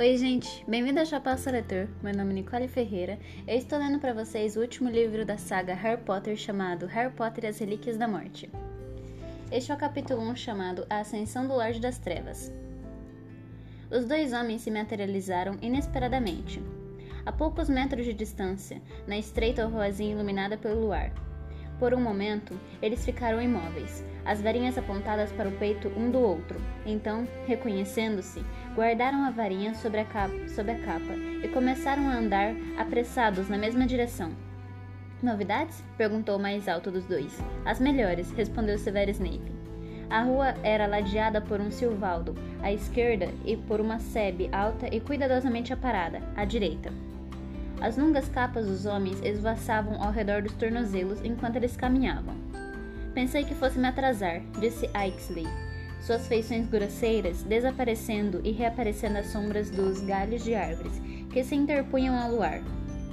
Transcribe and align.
Oi, 0.00 0.16
gente, 0.16 0.64
bem-vindo 0.66 0.98
ao 0.98 1.04
Chapéu 1.04 1.36
Seletor. 1.36 1.86
Meu 2.02 2.16
nome 2.16 2.30
é 2.30 2.34
Nicole 2.36 2.66
Ferreira. 2.66 3.18
Eu 3.46 3.58
estou 3.58 3.78
lendo 3.78 3.98
para 3.98 4.14
vocês 4.14 4.56
o 4.56 4.60
último 4.62 4.88
livro 4.88 5.26
da 5.26 5.36
saga 5.36 5.74
Harry 5.74 6.00
Potter 6.00 6.38
chamado 6.38 6.86
Harry 6.86 7.12
Potter 7.12 7.44
e 7.44 7.48
as 7.48 7.58
Relíquias 7.58 7.98
da 7.98 8.08
Morte. 8.08 8.48
Este 9.52 9.70
é 9.70 9.74
o 9.74 9.78
capítulo 9.78 10.22
1 10.22 10.36
chamado 10.36 10.86
A 10.88 11.00
Ascensão 11.00 11.46
do 11.46 11.52
Lorde 11.52 11.80
das 11.80 11.98
Trevas. 11.98 12.50
Os 13.90 14.06
dois 14.06 14.32
homens 14.32 14.62
se 14.62 14.70
materializaram 14.70 15.58
inesperadamente, 15.60 16.62
a 17.26 17.30
poucos 17.30 17.68
metros 17.68 18.06
de 18.06 18.14
distância, 18.14 18.80
na 19.06 19.18
estreita 19.18 19.66
ruazinha 19.66 20.14
iluminada 20.14 20.56
pelo 20.56 20.80
luar. 20.80 21.12
Por 21.78 21.94
um 21.94 22.00
momento, 22.00 22.58
eles 22.82 23.04
ficaram 23.06 23.40
imóveis, 23.40 24.04
as 24.24 24.42
varinhas 24.42 24.76
apontadas 24.76 25.32
para 25.32 25.48
o 25.48 25.52
peito 25.52 25.88
um 25.88 26.10
do 26.10 26.18
outro. 26.18 26.60
Então, 26.84 27.26
reconhecendo-se, 27.46 28.44
guardaram 28.74 29.24
a 29.24 29.30
varinha 29.30 29.74
sobre 29.74 30.00
a, 30.00 30.04
capa, 30.04 30.48
sobre 30.48 30.72
a 30.72 30.78
capa 30.78 31.14
e 31.42 31.48
começaram 31.48 32.08
a 32.08 32.14
andar 32.14 32.54
apressados 32.78 33.48
na 33.48 33.58
mesma 33.58 33.86
direção. 33.86 34.32
Novidades? 35.22 35.84
perguntou 35.98 36.36
o 36.36 36.42
mais 36.42 36.68
alto 36.68 36.90
dos 36.90 37.04
dois. 37.04 37.38
As 37.64 37.78
melhores, 37.78 38.30
respondeu 38.32 38.78
Severo 38.78 39.10
Snape. 39.10 39.52
A 40.08 40.22
rua 40.22 40.54
era 40.62 40.86
ladeada 40.86 41.40
por 41.40 41.60
um 41.60 41.70
silvaldo, 41.70 42.34
à 42.62 42.72
esquerda, 42.72 43.28
e 43.44 43.56
por 43.56 43.80
uma 43.80 43.98
sebe 43.98 44.48
alta 44.50 44.88
e 44.92 44.98
cuidadosamente 44.98 45.72
aparada, 45.72 46.20
à 46.34 46.44
direita. 46.44 46.90
As 47.80 47.96
longas 47.96 48.28
capas 48.28 48.66
dos 48.66 48.86
homens 48.86 49.22
esvoaçavam 49.22 50.02
ao 50.02 50.10
redor 50.10 50.42
dos 50.42 50.52
tornozelos 50.54 51.22
enquanto 51.24 51.56
eles 51.56 51.76
caminhavam. 51.76 52.34
Pensei 53.14 53.44
que 53.44 53.54
fosse 53.54 53.78
me 53.78 53.88
atrasar, 53.88 54.40
disse 54.58 54.86
Ixley, 54.86 55.46
suas 56.00 56.26
feições 56.26 56.68
grosseiras 56.68 57.42
desaparecendo 57.42 58.40
e 58.44 58.50
reaparecendo 58.50 59.18
às 59.18 59.26
sombras 59.26 59.70
dos 59.70 60.00
galhos 60.00 60.42
de 60.42 60.54
árvores 60.54 61.00
que 61.32 61.44
se 61.44 61.54
interpunham 61.54 62.18
ao 62.18 62.30
luar. 62.30 62.60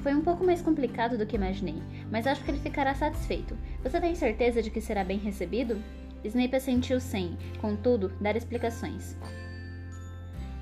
Foi 0.02 0.14
um 0.14 0.22
pouco 0.22 0.46
mais 0.46 0.62
complicado 0.62 1.18
do 1.18 1.26
que 1.26 1.36
imaginei, 1.36 1.82
mas 2.10 2.26
acho 2.26 2.44
que 2.44 2.52
ele 2.52 2.60
ficará 2.60 2.96
satisfeito. 2.96 3.58
Você 3.84 4.00
tem 4.00 4.16
certeza 4.16 4.62
de 4.62 4.70
que 4.70 4.80
será 4.80 5.04
bem 5.04 5.18
recebido? 5.18 5.82
Snape 6.24 6.56
assentiu 6.56 7.00
sem, 7.00 7.38
contudo, 7.60 8.10
dar 8.22 8.36
explicações. 8.36 9.18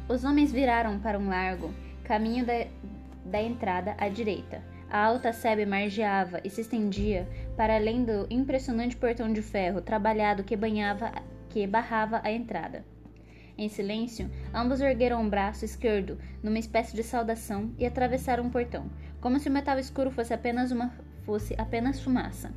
Os 0.09 0.23
homens 0.23 0.51
viraram 0.51 0.99
para 0.99 1.17
um 1.17 1.29
largo 1.29 1.73
caminho 2.03 2.45
da, 2.45 2.65
da 3.25 3.41
entrada 3.41 3.95
à 3.97 4.09
direita, 4.09 4.61
a 4.89 5.03
alta 5.03 5.33
sebe 5.33 5.65
margeava 5.65 6.39
e 6.43 6.49
se 6.49 6.61
estendia 6.61 7.27
para 7.57 7.75
além 7.75 8.03
do 8.03 8.27
impressionante 8.29 8.95
portão 8.95 9.31
de 9.33 9.41
ferro 9.41 9.81
trabalhado 9.81 10.43
que, 10.43 10.55
banhava, 10.55 11.11
que 11.55 11.65
barrava 11.65 12.19
a 12.21 12.29
entrada. 12.29 12.83
Em 13.57 13.69
silêncio, 13.69 14.29
ambos 14.53 14.81
ergueram 14.81 15.25
o 15.25 15.29
braço 15.29 15.63
esquerdo 15.63 16.19
numa 16.43 16.59
espécie 16.59 16.93
de 16.93 17.01
saudação 17.01 17.71
e 17.79 17.85
atravessaram 17.85 18.45
o 18.45 18.49
portão, 18.49 18.91
como 19.21 19.39
se 19.39 19.47
o 19.47 19.51
metal 19.53 19.79
escuro 19.79 20.11
fosse 20.11 20.33
apenas 20.33 20.69
uma 20.69 20.91
fosse 21.25 21.55
apenas 21.57 22.01
fumaça. 22.01 22.51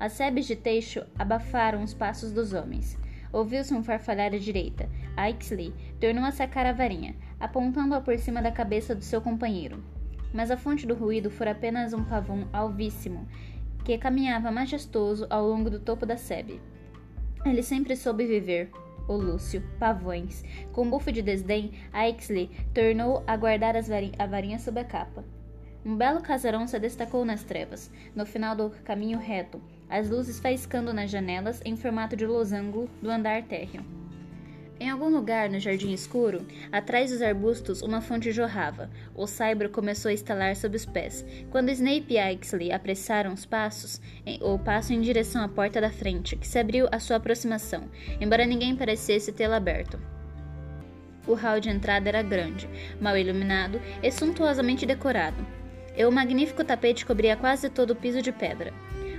As 0.00 0.14
sebes 0.14 0.46
de 0.46 0.56
teixo 0.56 1.06
abafaram 1.16 1.84
os 1.84 1.94
passos 1.94 2.32
dos 2.32 2.52
homens. 2.52 2.98
Ouviu-se 3.32 3.72
um 3.72 3.84
farfalhar 3.84 4.34
à 4.34 4.38
direita. 4.38 4.88
Ixley 5.16 5.72
tornou 6.00 6.24
a 6.24 6.32
sacar 6.32 6.66
a 6.66 6.72
varinha, 6.72 7.14
apontando-a 7.38 8.00
por 8.00 8.18
cima 8.18 8.42
da 8.42 8.50
cabeça 8.50 8.96
do 8.96 9.04
seu 9.04 9.20
companheiro 9.20 9.80
mas 10.32 10.48
a 10.48 10.56
fonte 10.56 10.86
do 10.86 10.94
ruído 10.94 11.30
fora 11.30 11.50
apenas 11.50 11.92
um 11.92 12.04
pavão 12.04 12.46
alvíssimo, 12.52 13.26
que 13.84 13.98
caminhava 13.98 14.50
majestoso 14.50 15.26
ao 15.28 15.46
longo 15.46 15.68
do 15.68 15.80
topo 15.80 16.06
da 16.06 16.16
sebe. 16.16 16.60
Ele 17.44 17.62
sempre 17.62 17.96
soube 17.96 18.26
viver, 18.26 18.70
o 19.08 19.14
Lúcio, 19.14 19.62
pavões. 19.78 20.44
Com 20.72 20.82
um 20.82 20.90
bufo 20.90 21.10
de 21.10 21.22
desdém, 21.22 21.72
Aixley 21.92 22.50
tornou 22.74 23.24
a 23.26 23.36
guardar 23.36 23.74
a 23.76 24.26
varinha 24.26 24.58
sob 24.58 24.78
a 24.78 24.84
capa. 24.84 25.24
Um 25.84 25.96
belo 25.96 26.20
casarão 26.20 26.66
se 26.66 26.78
destacou 26.78 27.24
nas 27.24 27.42
trevas, 27.42 27.90
no 28.14 28.26
final 28.26 28.54
do 28.54 28.70
caminho 28.84 29.18
reto, 29.18 29.60
as 29.88 30.10
luzes 30.10 30.38
faiscando 30.38 30.92
nas 30.92 31.10
janelas 31.10 31.62
em 31.64 31.74
formato 31.76 32.14
de 32.14 32.26
losango 32.26 32.88
do 33.00 33.10
andar 33.10 33.42
térreo. 33.44 33.82
Em 34.80 34.88
algum 34.88 35.10
lugar 35.10 35.50
no 35.50 35.60
jardim 35.60 35.92
escuro, 35.92 36.46
atrás 36.72 37.10
dos 37.10 37.20
arbustos, 37.20 37.82
uma 37.82 38.00
fonte 38.00 38.32
jorrava. 38.32 38.88
O 39.14 39.26
saibro 39.26 39.68
começou 39.68 40.08
a 40.08 40.14
estalar 40.14 40.56
sob 40.56 40.74
os 40.74 40.86
pés. 40.86 41.22
Quando 41.50 41.68
Snape 41.68 42.14
e 42.14 42.32
Ixley 42.32 42.72
apressaram 42.72 43.34
os 43.34 43.44
passos, 43.44 44.00
o 44.40 44.58
passo 44.58 44.94
em 44.94 45.02
direção 45.02 45.44
à 45.44 45.48
porta 45.48 45.82
da 45.82 45.90
frente, 45.90 46.34
que 46.34 46.48
se 46.48 46.58
abriu 46.58 46.88
à 46.90 46.98
sua 46.98 47.16
aproximação, 47.16 47.90
embora 48.18 48.46
ninguém 48.46 48.74
parecesse 48.74 49.30
tê-la 49.32 49.58
aberto. 49.58 50.00
O 51.26 51.34
hall 51.34 51.60
de 51.60 51.68
entrada 51.68 52.08
era 52.08 52.22
grande, 52.22 52.66
mal 52.98 53.18
iluminado 53.18 53.78
e 54.02 54.10
suntuosamente 54.10 54.86
decorado. 54.86 55.46
E 55.94 56.02
o 56.06 56.10
magnífico 56.10 56.64
tapete 56.64 57.04
cobria 57.04 57.36
quase 57.36 57.68
todo 57.68 57.90
o 57.90 57.96
piso 57.96 58.22
de 58.22 58.32
pedra. 58.32 58.72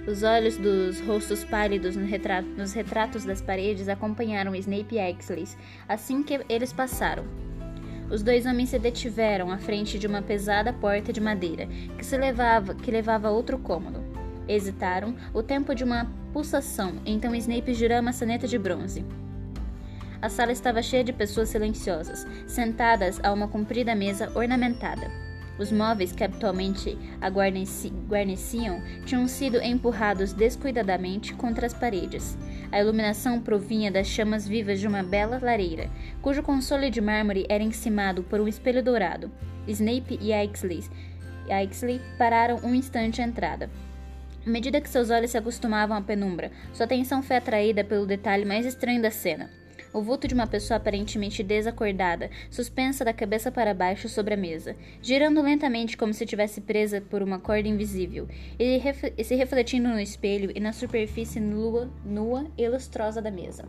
Os 0.07 0.23
olhos 0.23 0.57
dos 0.57 1.00
rostos 1.01 1.44
pálidos 1.44 1.95
no 1.95 2.06
retrato, 2.07 2.47
nos 2.57 2.73
retratos 2.73 3.23
das 3.23 3.39
paredes 3.39 3.88
acompanharam 3.88 4.56
Snape 4.56 4.95
e 4.95 4.97
Exley 4.97 5.47
assim 5.88 6.23
que 6.23 6.39
eles 6.50 6.73
passaram. 6.73 7.23
Os 8.09 8.23
dois 8.23 8.47
homens 8.47 8.69
se 8.69 8.79
detiveram 8.79 9.51
à 9.51 9.59
frente 9.59 10.00
de 10.00 10.07
uma 10.07 10.23
pesada 10.23 10.73
porta 10.73 11.13
de 11.13 11.22
madeira 11.22 11.67
que 12.00 12.03
se 12.03 12.17
levava, 12.17 12.73
que 12.73 12.89
levava 12.89 13.28
a 13.28 13.31
outro 13.31 13.59
cômodo. 13.59 14.03
Hesitaram 14.47 15.16
o 15.35 15.44
tempo 15.44 15.75
de 15.75 15.84
uma 15.84 16.07
pulsação, 16.33 16.95
então 17.06 17.35
Snape 17.35 17.73
girou 17.75 18.00
a 18.00 18.01
maçaneta 18.01 18.47
de 18.47 18.57
bronze. 18.57 19.06
A 20.19 20.29
sala 20.29 20.51
estava 20.51 20.81
cheia 20.81 21.03
de 21.03 21.13
pessoas 21.13 21.50
silenciosas, 21.50 22.25
sentadas 22.47 23.19
a 23.23 23.31
uma 23.31 23.47
comprida 23.47 23.94
mesa 23.94 24.31
ornamentada. 24.35 25.31
Os 25.62 25.72
móveis 25.72 26.12
que 26.12 26.24
habitualmente 26.24 26.98
a 27.22 27.30
guarneciam 27.30 28.82
tinham 29.06 29.28
sido 29.28 29.62
empurrados 29.62 30.34
descuidadamente 30.34 31.36
contra 31.36 31.68
as 31.68 31.74
paredes. 31.74 32.36
A 32.72 32.80
iluminação 32.82 33.40
provinha 33.40 33.92
das 33.92 34.08
chamas 34.08 34.48
vivas 34.48 34.80
de 34.80 34.88
uma 34.88 35.04
bela 35.04 35.38
lareira, 35.40 35.88
cujo 36.20 36.42
console 36.42 36.90
de 36.90 37.00
mármore 37.00 37.46
era 37.48 37.64
encimado 37.64 38.24
por 38.24 38.42
um 38.42 38.48
espelho 38.48 38.82
dourado. 38.82 39.32
Snape 39.68 40.18
e 40.20 40.34
Ixley, 40.34 40.84
Ixley 41.64 42.02
pararam 42.18 42.58
um 42.64 42.74
instante 42.74 43.22
à 43.22 43.24
entrada. 43.24 43.70
À 44.44 44.50
medida 44.50 44.82
que 44.82 44.90
seus 44.90 45.12
olhos 45.12 45.30
se 45.30 45.38
acostumavam 45.38 45.96
à 45.96 46.02
penumbra, 46.02 46.50
sua 46.74 46.86
atenção 46.86 47.22
foi 47.22 47.36
atraída 47.36 47.84
pelo 47.84 48.08
detalhe 48.08 48.46
mais 48.46 48.66
estranho 48.66 49.00
da 49.00 49.12
cena 49.12 49.61
o 49.94 50.02
vulto 50.02 50.28
de 50.28 50.34
uma 50.34 50.47
pessoa 50.47 50.78
aparentemente 50.78 51.44
desacordada, 51.44 52.29
suspensa 52.50 53.03
da 53.03 53.13
cabeça 53.13 53.52
para 53.52 53.74
baixo 53.74 54.07
sobre 54.07 54.34
a 54.34 54.38
mesa, 54.38 54.75
girando 55.02 55.41
lentamente 55.41 55.97
como 55.97 56.13
se 56.13 56.24
estivesse 56.24 56.62
presa 56.62 57.02
por 57.02 57.22
uma 57.22 57.40
corda 57.40 57.68
invisível, 57.68 58.28
e, 58.57 58.78
ref 58.78 59.13
e 59.18 59.24
se 59.24 59.35
refletindo 59.35 59.90
no 59.90 60.00
espelho 60.00 60.51
e 60.56 60.59
na 60.59 60.74
superfície 60.74 61.40
nua, 61.40 61.91
nua 62.06 62.46
e 62.57 62.68
lustrosa 62.68 63.22
da 63.22 63.31
mesa. 63.31 63.66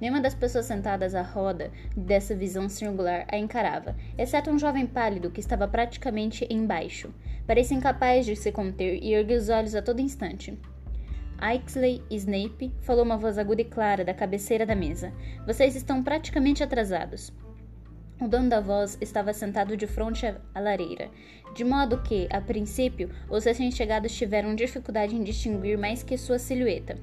Nenhuma 0.00 0.20
das 0.20 0.34
pessoas 0.34 0.64
sentadas 0.64 1.14
à 1.14 1.20
roda 1.20 1.70
dessa 1.94 2.34
visão 2.34 2.68
singular 2.70 3.26
a 3.30 3.36
encarava, 3.36 3.94
exceto 4.16 4.50
um 4.50 4.58
jovem 4.58 4.86
pálido 4.86 5.30
que 5.30 5.40
estava 5.40 5.68
praticamente 5.68 6.46
embaixo. 6.48 7.12
Parecia 7.46 7.76
incapaz 7.76 8.24
de 8.24 8.34
se 8.34 8.50
conter 8.50 8.98
e 9.02 9.12
erguia 9.12 9.36
os 9.36 9.50
olhos 9.50 9.74
a 9.74 9.82
todo 9.82 10.00
instante. 10.00 10.58
Ixley 11.42 12.02
Snape 12.10 12.70
falou 12.82 13.02
uma 13.02 13.16
voz 13.16 13.38
aguda 13.38 13.62
e 13.62 13.64
clara 13.64 14.04
da 14.04 14.12
cabeceira 14.12 14.66
da 14.66 14.74
mesa. 14.74 15.12
Vocês 15.46 15.74
estão 15.74 16.02
praticamente 16.02 16.62
atrasados. 16.62 17.32
O 18.20 18.28
dono 18.28 18.50
da 18.50 18.60
voz 18.60 18.98
estava 19.00 19.32
sentado 19.32 19.74
de 19.74 19.86
frente 19.86 20.26
à 20.26 20.60
lareira, 20.60 21.10
de 21.54 21.64
modo 21.64 22.02
que, 22.02 22.28
a 22.30 22.38
princípio, 22.38 23.10
os 23.30 23.44
recém-chegados 23.44 24.14
tiveram 24.14 24.54
dificuldade 24.54 25.16
em 25.16 25.24
distinguir 25.24 25.78
mais 25.78 26.02
que 26.02 26.18
sua 26.18 26.38
silhueta. 26.38 26.98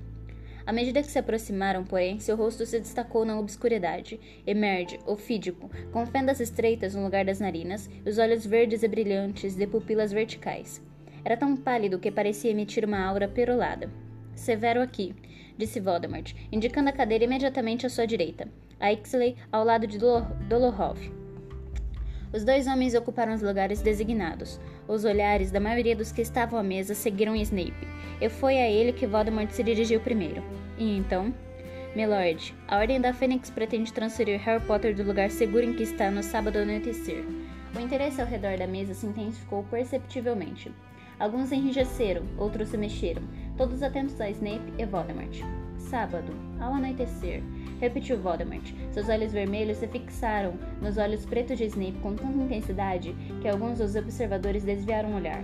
À 0.67 0.71
medida 0.71 1.01
que 1.01 1.09
se 1.09 1.17
aproximaram, 1.17 1.83
porém, 1.83 2.19
seu 2.19 2.35
rosto 2.35 2.65
se 2.67 2.79
destacou 2.79 3.25
na 3.25 3.39
obscuridade. 3.39 4.19
Emerge, 4.45 4.99
ofídico, 5.07 5.71
com 5.91 6.05
fendas 6.05 6.39
estreitas 6.39 6.93
no 6.93 7.03
lugar 7.03 7.25
das 7.25 7.39
narinas, 7.39 7.89
e 8.05 8.07
os 8.07 8.19
olhos 8.19 8.45
verdes 8.45 8.83
e 8.83 8.87
brilhantes 8.87 9.55
de 9.55 9.65
pupilas 9.65 10.11
verticais. 10.11 10.79
Era 11.25 11.35
tão 11.35 11.57
pálido 11.57 11.97
que 11.97 12.11
parecia 12.11 12.51
emitir 12.51 12.85
uma 12.85 13.03
aura 13.03 13.27
perolada. 13.27 13.89
Severo 14.37 14.81
aqui, 14.81 15.15
disse 15.57 15.79
Voldemort, 15.79 16.31
indicando 16.51 16.89
a 16.89 16.93
cadeira 16.93 17.23
imediatamente 17.23 17.87
à 17.87 17.89
sua 17.89 18.05
direita. 18.05 18.47
A 18.79 18.93
Ixley 18.93 19.35
ao 19.51 19.65
lado 19.65 19.87
de 19.87 19.97
Dolohov. 19.97 20.99
Os 22.31 22.43
dois 22.43 22.67
homens 22.67 22.93
ocuparam 22.93 23.33
os 23.33 23.41
lugares 23.41 23.81
designados. 23.81 24.59
Os 24.87 25.05
olhares 25.05 25.49
da 25.49 25.59
maioria 25.59 25.95
dos 25.95 26.11
que 26.11 26.21
estavam 26.21 26.59
à 26.59 26.63
mesa 26.63 26.93
seguiram 26.93 27.35
Snape, 27.35 27.87
e 28.21 28.29
foi 28.29 28.57
a 28.59 28.69
ele 28.69 28.93
que 28.93 29.07
Voldemort 29.07 29.49
se 29.49 29.63
dirigiu 29.63 29.99
primeiro. 29.99 30.43
E 30.77 30.95
então, 30.95 31.33
Milord, 31.95 32.53
a 32.67 32.77
Ordem 32.77 33.01
da 33.01 33.13
Fênix 33.13 33.49
pretende 33.49 33.91
transferir 33.91 34.39
Harry 34.41 34.63
Potter 34.65 34.95
do 34.95 35.03
lugar 35.03 35.31
seguro 35.31 35.65
em 35.65 35.73
que 35.73 35.81
está 35.81 36.11
no 36.11 36.21
sábado 36.21 36.59
anoitecer. 36.59 37.25
O 37.75 37.79
interesse 37.79 38.21
ao 38.21 38.27
redor 38.27 38.55
da 38.55 38.67
mesa 38.67 38.93
se 38.93 39.07
intensificou 39.07 39.63
perceptivelmente. 39.63 40.71
Alguns 41.19 41.51
enrijeceram, 41.51 42.21
outros 42.37 42.69
se 42.69 42.77
mexeram, 42.77 43.23
todos 43.57 43.81
atentos 43.81 44.21
a 44.21 44.29
Snape 44.29 44.73
e 44.77 44.85
Voldemort. 44.85 45.41
Sábado, 45.77 46.31
ao 46.59 46.73
anoitecer, 46.73 47.41
repetiu 47.79 48.19
Voldemort. 48.19 48.63
Seus 48.91 49.09
olhos 49.09 49.33
vermelhos 49.33 49.77
se 49.77 49.87
fixaram 49.87 50.53
nos 50.81 50.97
olhos 50.97 51.25
pretos 51.25 51.57
de 51.57 51.65
Snape 51.65 51.99
com 52.01 52.15
tanta 52.15 52.37
intensidade 52.37 53.15
que 53.41 53.47
alguns 53.47 53.79
dos 53.79 53.95
observadores 53.95 54.63
desviaram 54.63 55.11
o 55.11 55.15
olhar, 55.15 55.43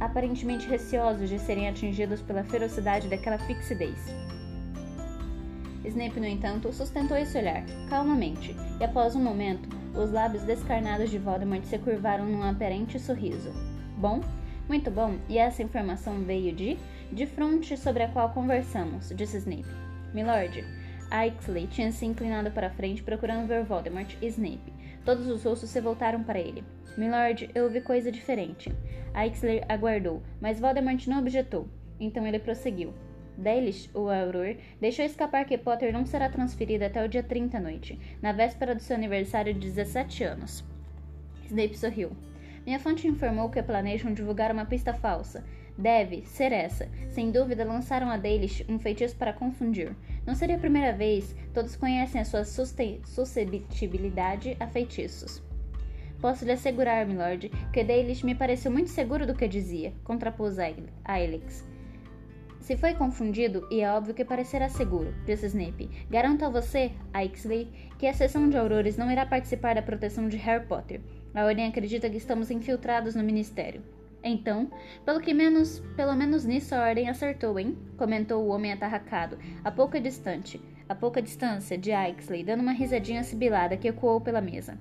aparentemente 0.00 0.66
receosos 0.66 1.28
de 1.28 1.38
serem 1.38 1.68
atingidos 1.68 2.22
pela 2.22 2.44
ferocidade 2.44 3.08
daquela 3.08 3.38
fixidez. 3.38 3.98
Snape, 5.84 6.20
no 6.20 6.26
entanto, 6.26 6.72
sustentou 6.72 7.16
esse 7.16 7.36
olhar, 7.36 7.64
calmamente, 7.90 8.56
e 8.80 8.84
após 8.84 9.16
um 9.16 9.22
momento, 9.22 9.68
os 9.94 10.12
lábios 10.12 10.44
descarnados 10.44 11.10
de 11.10 11.18
Voldemort 11.18 11.64
se 11.64 11.76
curvaram 11.78 12.24
num 12.24 12.42
aparente 12.42 12.98
sorriso. 13.00 13.52
Bom, 13.98 14.20
muito 14.68 14.90
bom, 14.90 15.16
e 15.28 15.38
essa 15.38 15.62
informação 15.62 16.20
veio 16.20 16.54
de 16.54 16.78
de 17.12 17.26
fronte 17.26 17.76
sobre 17.76 18.02
a 18.02 18.08
qual 18.08 18.30
conversamos, 18.30 19.12
disse 19.14 19.36
Snape. 19.36 19.68
Milord, 20.14 20.64
Ixley 21.12 21.66
tinha 21.66 21.92
se 21.92 22.06
inclinado 22.06 22.50
para 22.50 22.68
a 22.68 22.70
frente 22.70 23.02
procurando 23.02 23.46
ver 23.46 23.64
Voldemort 23.64 24.16
e 24.22 24.26
Snape. 24.28 24.72
Todos 25.04 25.26
os 25.26 25.44
rostos 25.44 25.68
se 25.68 25.80
voltaram 25.80 26.24
para 26.24 26.38
ele. 26.38 26.64
Milord, 26.96 27.50
eu 27.54 27.64
ouvi 27.64 27.82
coisa 27.82 28.10
diferente. 28.10 28.74
Ixley 29.14 29.62
aguardou, 29.68 30.22
mas 30.40 30.58
Voldemort 30.58 31.06
não 31.06 31.18
objetou. 31.18 31.68
Então 32.00 32.26
ele 32.26 32.38
prosseguiu. 32.38 32.94
Delish, 33.36 33.90
o 33.94 34.08
Auror, 34.08 34.56
deixou 34.80 35.04
escapar 35.04 35.44
que 35.44 35.58
Potter 35.58 35.92
não 35.92 36.06
será 36.06 36.28
transferido 36.28 36.84
até 36.84 37.04
o 37.04 37.08
dia 37.08 37.22
30 37.22 37.58
à 37.58 37.60
noite, 37.60 37.98
na 38.20 38.32
véspera 38.32 38.74
do 38.74 38.82
seu 38.82 38.96
aniversário 38.96 39.52
de 39.52 39.60
17 39.60 40.24
anos. 40.24 40.64
Snape 41.46 41.76
sorriu. 41.76 42.10
Minha 42.64 42.78
fonte 42.78 43.06
informou 43.06 43.50
que 43.50 43.62
planejam 43.62 44.14
divulgar 44.14 44.52
uma 44.52 44.64
pista 44.64 44.94
falsa. 44.94 45.44
Deve 45.76 46.24
ser 46.26 46.52
essa. 46.52 46.88
Sem 47.10 47.30
dúvida, 47.30 47.64
lançaram 47.64 48.10
a 48.10 48.16
Dalish 48.16 48.64
um 48.68 48.78
feitiço 48.78 49.16
para 49.16 49.32
confundir. 49.32 49.96
Não 50.26 50.34
seria 50.34 50.56
a 50.56 50.60
primeira 50.60 50.92
vez. 50.92 51.34
Todos 51.54 51.76
conhecem 51.76 52.20
a 52.20 52.24
sua 52.24 52.44
suscetibilidade 52.44 54.56
a 54.60 54.66
feitiços. 54.66 55.42
Posso 56.20 56.44
lhe 56.44 56.52
assegurar, 56.52 57.06
milord, 57.06 57.50
que 57.72 57.82
Dalish 57.82 58.22
me 58.22 58.34
pareceu 58.34 58.70
muito 58.70 58.90
seguro 58.90 59.26
do 59.26 59.34
que 59.34 59.48
dizia, 59.48 59.92
contrapôs 60.04 60.56
Aelix. 61.04 61.66
Se 62.60 62.76
foi 62.76 62.94
confundido, 62.94 63.66
e 63.72 63.80
é 63.80 63.90
óbvio 63.90 64.14
que 64.14 64.24
parecerá 64.24 64.68
seguro, 64.68 65.12
disse 65.26 65.46
Snape. 65.46 65.90
Garanto 66.08 66.44
a 66.44 66.48
você, 66.48 66.92
Ixley, 67.12 67.68
que 67.98 68.06
a 68.06 68.14
seção 68.14 68.48
de 68.48 68.56
aurores 68.56 68.96
não 68.96 69.10
irá 69.10 69.26
participar 69.26 69.74
da 69.74 69.82
proteção 69.82 70.28
de 70.28 70.36
Harry 70.36 70.64
Potter. 70.64 71.00
A 71.34 71.44
Ordem 71.44 71.66
acredita 71.66 72.08
que 72.08 72.18
estamos 72.18 72.52
infiltrados 72.52 73.16
no 73.16 73.24
Ministério. 73.24 73.82
Então, 74.24 74.70
pelo 75.04 75.20
que 75.20 75.34
menos, 75.34 75.80
pelo 75.96 76.14
menos 76.14 76.44
nisso 76.44 76.74
a 76.74 76.82
Ordem 76.82 77.08
acertou, 77.08 77.58
hein? 77.58 77.76
Comentou 77.96 78.44
o 78.44 78.48
homem 78.48 78.72
atarracado, 78.72 79.38
a 79.64 79.70
pouca 79.70 80.00
distante, 80.00 80.60
a 80.88 80.94
pouca 80.94 81.20
distância 81.20 81.76
de 81.76 81.90
Ixley, 81.90 82.44
dando 82.44 82.60
uma 82.60 82.72
risadinha 82.72 83.24
sibilada 83.24 83.76
que 83.76 83.88
ecoou 83.88 84.20
pela 84.20 84.40
mesa. 84.40 84.78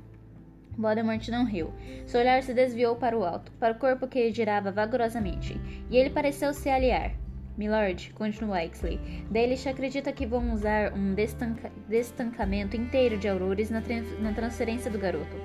Voldemort 0.78 1.28
não 1.30 1.46
riu. 1.46 1.74
Seu 2.06 2.22
olhar 2.22 2.44
se 2.44 2.54
desviou 2.54 2.96
para 2.96 3.18
o 3.18 3.24
alto, 3.24 3.52
para 3.54 3.74
o 3.74 3.80
corpo 3.80 4.08
que 4.08 4.32
girava 4.32 4.72
vagarosamente, 4.72 5.60
e 5.90 5.98
ele 5.98 6.10
pareceu 6.10 6.54
se 6.54 6.70
aliar. 6.70 7.12
Milord, 7.58 8.14
continuou 8.14 8.58
Ixley, 8.58 8.98
Delish 9.30 9.68
acredita 9.68 10.12
que 10.12 10.26
vão 10.26 10.54
usar 10.54 10.94
um 10.94 11.14
destanca 11.14 11.72
destancamento 11.88 12.78
inteiro 12.78 13.18
de 13.18 13.28
aurores 13.28 13.70
na, 13.70 13.82
na 14.20 14.34
transferência 14.34 14.90
do 14.90 14.98
garoto. 14.98 15.36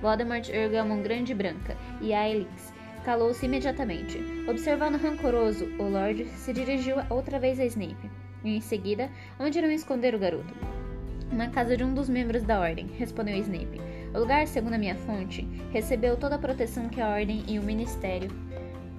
Voldemort 0.00 0.48
ergueu 0.48 0.82
a 0.82 0.84
mão 0.84 1.02
grande 1.02 1.32
e 1.32 1.34
branca, 1.34 1.76
e 2.00 2.14
Aelix 2.14 2.72
calou-se 3.08 3.46
imediatamente. 3.46 4.20
Observando 4.46 5.00
rancoroso, 5.00 5.64
o 5.78 5.84
Lord 5.84 6.26
se 6.28 6.52
dirigiu 6.52 6.96
outra 7.08 7.38
vez 7.38 7.58
a 7.58 7.64
Snape. 7.64 8.10
E 8.44 8.54
em 8.54 8.60
seguida, 8.60 9.08
onde 9.40 9.58
irão 9.58 9.70
esconder 9.70 10.14
o 10.14 10.18
garoto? 10.18 10.54
Na 11.32 11.48
casa 11.48 11.74
de 11.74 11.82
um 11.82 11.94
dos 11.94 12.06
membros 12.06 12.42
da 12.42 12.60
Ordem, 12.60 12.86
respondeu 12.98 13.34
Snape. 13.36 13.80
O 14.14 14.18
lugar, 14.18 14.46
segundo 14.46 14.74
a 14.74 14.78
minha 14.78 14.94
fonte, 14.94 15.48
recebeu 15.72 16.18
toda 16.18 16.34
a 16.34 16.38
proteção 16.38 16.90
que 16.90 17.00
a 17.00 17.08
Ordem 17.08 17.44
e 17.48 17.58
o 17.58 17.62
Ministério 17.62 18.28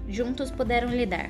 juntos 0.08 0.50
puderam 0.50 0.90
lhe 0.90 1.06
dar. 1.06 1.30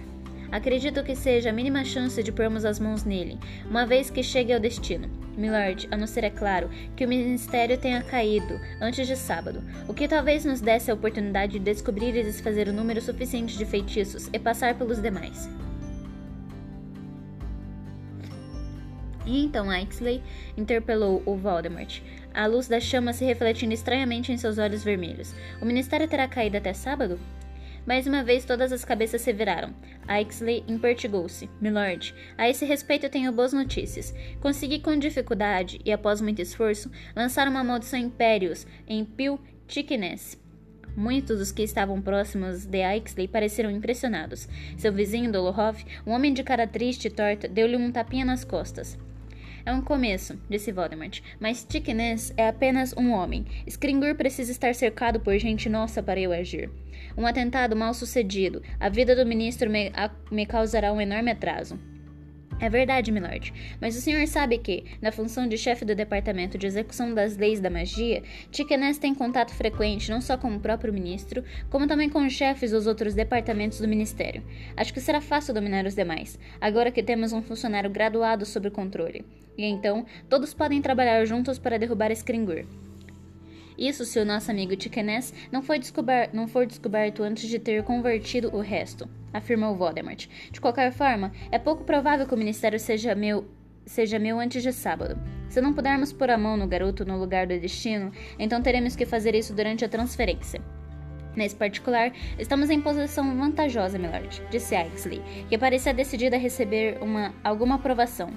Acredito 0.51 1.03
que 1.03 1.15
seja 1.15 1.49
a 1.49 1.53
mínima 1.53 1.85
chance 1.85 2.21
de 2.23 2.31
pormos 2.31 2.65
as 2.65 2.79
mãos 2.79 3.03
nele, 3.03 3.37
uma 3.69 3.85
vez 3.85 4.09
que 4.09 4.23
chegue 4.23 4.51
ao 4.51 4.59
destino. 4.59 5.07
Milord, 5.37 5.87
a 5.91 5.95
não 5.95 6.07
ser, 6.07 6.23
é 6.23 6.29
claro, 6.29 6.69
que 6.95 7.05
o 7.05 7.07
ministério 7.07 7.77
tenha 7.77 8.01
caído 8.01 8.59
antes 8.81 9.07
de 9.07 9.15
sábado, 9.15 9.63
o 9.87 9.93
que 9.93 10.07
talvez 10.07 10.43
nos 10.43 10.59
desse 10.59 10.89
a 10.91 10.93
oportunidade 10.93 11.53
de 11.53 11.59
descobrir 11.59 12.15
e 12.15 12.23
desfazer 12.23 12.67
o 12.67 12.73
número 12.73 12.99
suficiente 12.99 13.57
de 13.57 13.65
feitiços 13.65 14.27
e 14.33 14.39
passar 14.39 14.75
pelos 14.75 15.01
demais. 15.01 15.49
E 19.25 19.45
então 19.45 19.71
Ixley 19.71 20.23
interpelou 20.57 21.21
o 21.25 21.35
Voldemort, 21.35 22.01
a 22.33 22.47
luz 22.47 22.67
da 22.67 22.79
chama 22.79 23.13
se 23.13 23.23
refletindo 23.23 23.73
estranhamente 23.73 24.31
em 24.31 24.37
seus 24.37 24.57
olhos 24.57 24.83
vermelhos. 24.83 25.35
O 25.61 25.65
ministério 25.65 26.07
terá 26.07 26.27
caído 26.27 26.57
até 26.57 26.73
sábado? 26.73 27.19
Mais 27.85 28.05
uma 28.07 28.23
vez 28.23 28.45
todas 28.45 28.71
as 28.71 28.85
cabeças 28.85 29.21
se 29.21 29.33
viraram. 29.33 29.73
Ixley 30.07 30.63
impertigou-se. 30.67 31.49
Milord, 31.61 32.13
a 32.37 32.49
esse 32.49 32.65
respeito 32.65 33.09
tenho 33.09 33.31
boas 33.31 33.53
notícias. 33.53 34.13
Consegui 34.39 34.79
com 34.79 34.97
dificuldade, 34.97 35.79
e 35.83 35.91
após 35.91 36.21
muito 36.21 36.41
esforço, 36.41 36.91
lançar 37.15 37.47
uma 37.47 37.63
maldição 37.63 37.99
impérios 37.99 38.65
em 38.87 39.03
Pil 39.03 39.39
Chickness. 39.67 40.37
Muitos 40.95 41.39
dos 41.39 41.51
que 41.51 41.63
estavam 41.63 42.01
próximos 42.01 42.65
de 42.65 42.79
Ixley 42.79 43.27
pareceram 43.27 43.71
impressionados. 43.71 44.47
Seu 44.77 44.91
vizinho, 44.91 45.31
Dolohov, 45.31 45.83
um 46.05 46.11
homem 46.11 46.33
de 46.33 46.43
cara 46.43 46.67
triste 46.67 47.05
e 47.05 47.11
torta, 47.11 47.47
deu-lhe 47.47 47.77
um 47.77 47.91
tapinha 47.91 48.25
nas 48.25 48.43
costas. 48.43 48.97
É 49.65 49.71
um 49.71 49.81
começo, 49.81 50.39
disse 50.49 50.71
Voldemort, 50.71 51.21
mas 51.39 51.63
Tickness 51.63 52.33
é 52.37 52.47
apenas 52.47 52.93
um 52.97 53.11
homem. 53.11 53.45
Skringur 53.67 54.15
precisa 54.15 54.51
estar 54.51 54.73
cercado 54.73 55.19
por 55.19 55.37
gente 55.37 55.69
nossa 55.69 56.01
para 56.01 56.19
eu 56.19 56.31
agir. 56.31 56.69
Um 57.17 57.25
atentado 57.25 57.75
mal 57.75 57.93
sucedido. 57.93 58.61
A 58.79 58.89
vida 58.89 59.15
do 59.15 59.25
ministro 59.25 59.69
me, 59.69 59.91
a, 59.93 60.09
me 60.31 60.45
causará 60.45 60.93
um 60.93 61.01
enorme 61.01 61.31
atraso. 61.31 61.79
É 62.61 62.69
verdade, 62.69 63.09
milord, 63.09 63.53
mas 63.79 63.95
o 63.95 64.01
senhor 64.01 64.27
sabe 64.27 64.57
que, 64.57 64.83
na 65.01 65.13
função 65.13 65.47
de 65.47 65.57
chefe 65.57 65.85
do 65.85 65.95
departamento 65.95 66.57
de 66.57 66.67
execução 66.67 67.13
das 67.13 67.37
leis 67.37 67.61
da 67.61 67.69
magia, 67.69 68.21
Tiquenés 68.51 68.97
tem 68.97 69.15
contato 69.15 69.53
frequente 69.53 70.11
não 70.11 70.19
só 70.19 70.37
com 70.37 70.53
o 70.53 70.59
próprio 70.59 70.91
ministro, 70.91 71.41
como 71.69 71.87
também 71.87 72.09
com 72.09 72.25
os 72.25 72.33
chefes 72.33 72.71
dos 72.71 72.85
outros 72.85 73.13
departamentos 73.13 73.79
do 73.79 73.87
ministério. 73.87 74.43
Acho 74.75 74.93
que 74.93 74.99
será 74.99 75.21
fácil 75.21 75.53
dominar 75.53 75.85
os 75.85 75.95
demais, 75.95 76.37
agora 76.59 76.91
que 76.91 77.01
temos 77.01 77.31
um 77.31 77.41
funcionário 77.41 77.89
graduado 77.89 78.45
sob 78.45 78.69
controle. 78.69 79.25
E 79.57 79.63
então, 79.63 80.05
todos 80.27 80.53
podem 80.53 80.81
trabalhar 80.81 81.23
juntos 81.23 81.57
para 81.57 81.79
derrubar 81.79 82.11
Skringur. 82.11 82.88
Isso 83.79 84.03
se 84.03 84.19
o 84.19 84.25
nosso 84.25 84.51
amigo 84.51 84.75
Tiquenés 84.75 85.33
não, 85.49 85.63
foi 85.63 85.79
não 86.33 86.49
for 86.49 86.67
descoberto 86.67 87.23
antes 87.23 87.47
de 87.47 87.57
ter 87.57 87.81
convertido 87.81 88.53
o 88.53 88.59
resto, 88.59 89.07
afirmou 89.31 89.73
Voldemort. 89.73 90.27
De 90.51 90.59
qualquer 90.59 90.91
forma, 90.91 91.31
é 91.49 91.57
pouco 91.57 91.85
provável 91.85 92.27
que 92.27 92.33
o 92.33 92.37
ministério 92.37 92.77
seja 92.77 93.15
meu 93.15 93.47
seja 93.85 94.19
meu 94.19 94.37
antes 94.37 94.61
de 94.61 94.73
sábado. 94.73 95.17
Se 95.47 95.61
não 95.61 95.73
pudermos 95.73 96.11
pôr 96.11 96.29
a 96.29 96.37
mão 96.37 96.57
no 96.57 96.67
garoto 96.67 97.05
no 97.05 97.17
lugar 97.17 97.47
do 97.47 97.57
destino, 97.57 98.11
então 98.37 98.61
teremos 98.61 98.97
que 98.97 99.05
fazer 99.05 99.33
isso 99.33 99.55
durante 99.55 99.85
a 99.85 99.89
transferência. 99.89 100.61
Nesse 101.35 101.55
particular, 101.55 102.11
estamos 102.37 102.69
em 102.69 102.81
posição 102.81 103.35
vantajosa, 103.37 103.97
Milord, 103.97 104.43
disse 104.51 104.75
Ixley, 104.75 105.21
que 105.47 105.57
parecia 105.57 105.93
decidida 105.93 106.35
a 106.35 106.39
receber 106.39 106.97
uma, 107.01 107.33
alguma 107.43 107.75
aprovação. 107.75 108.29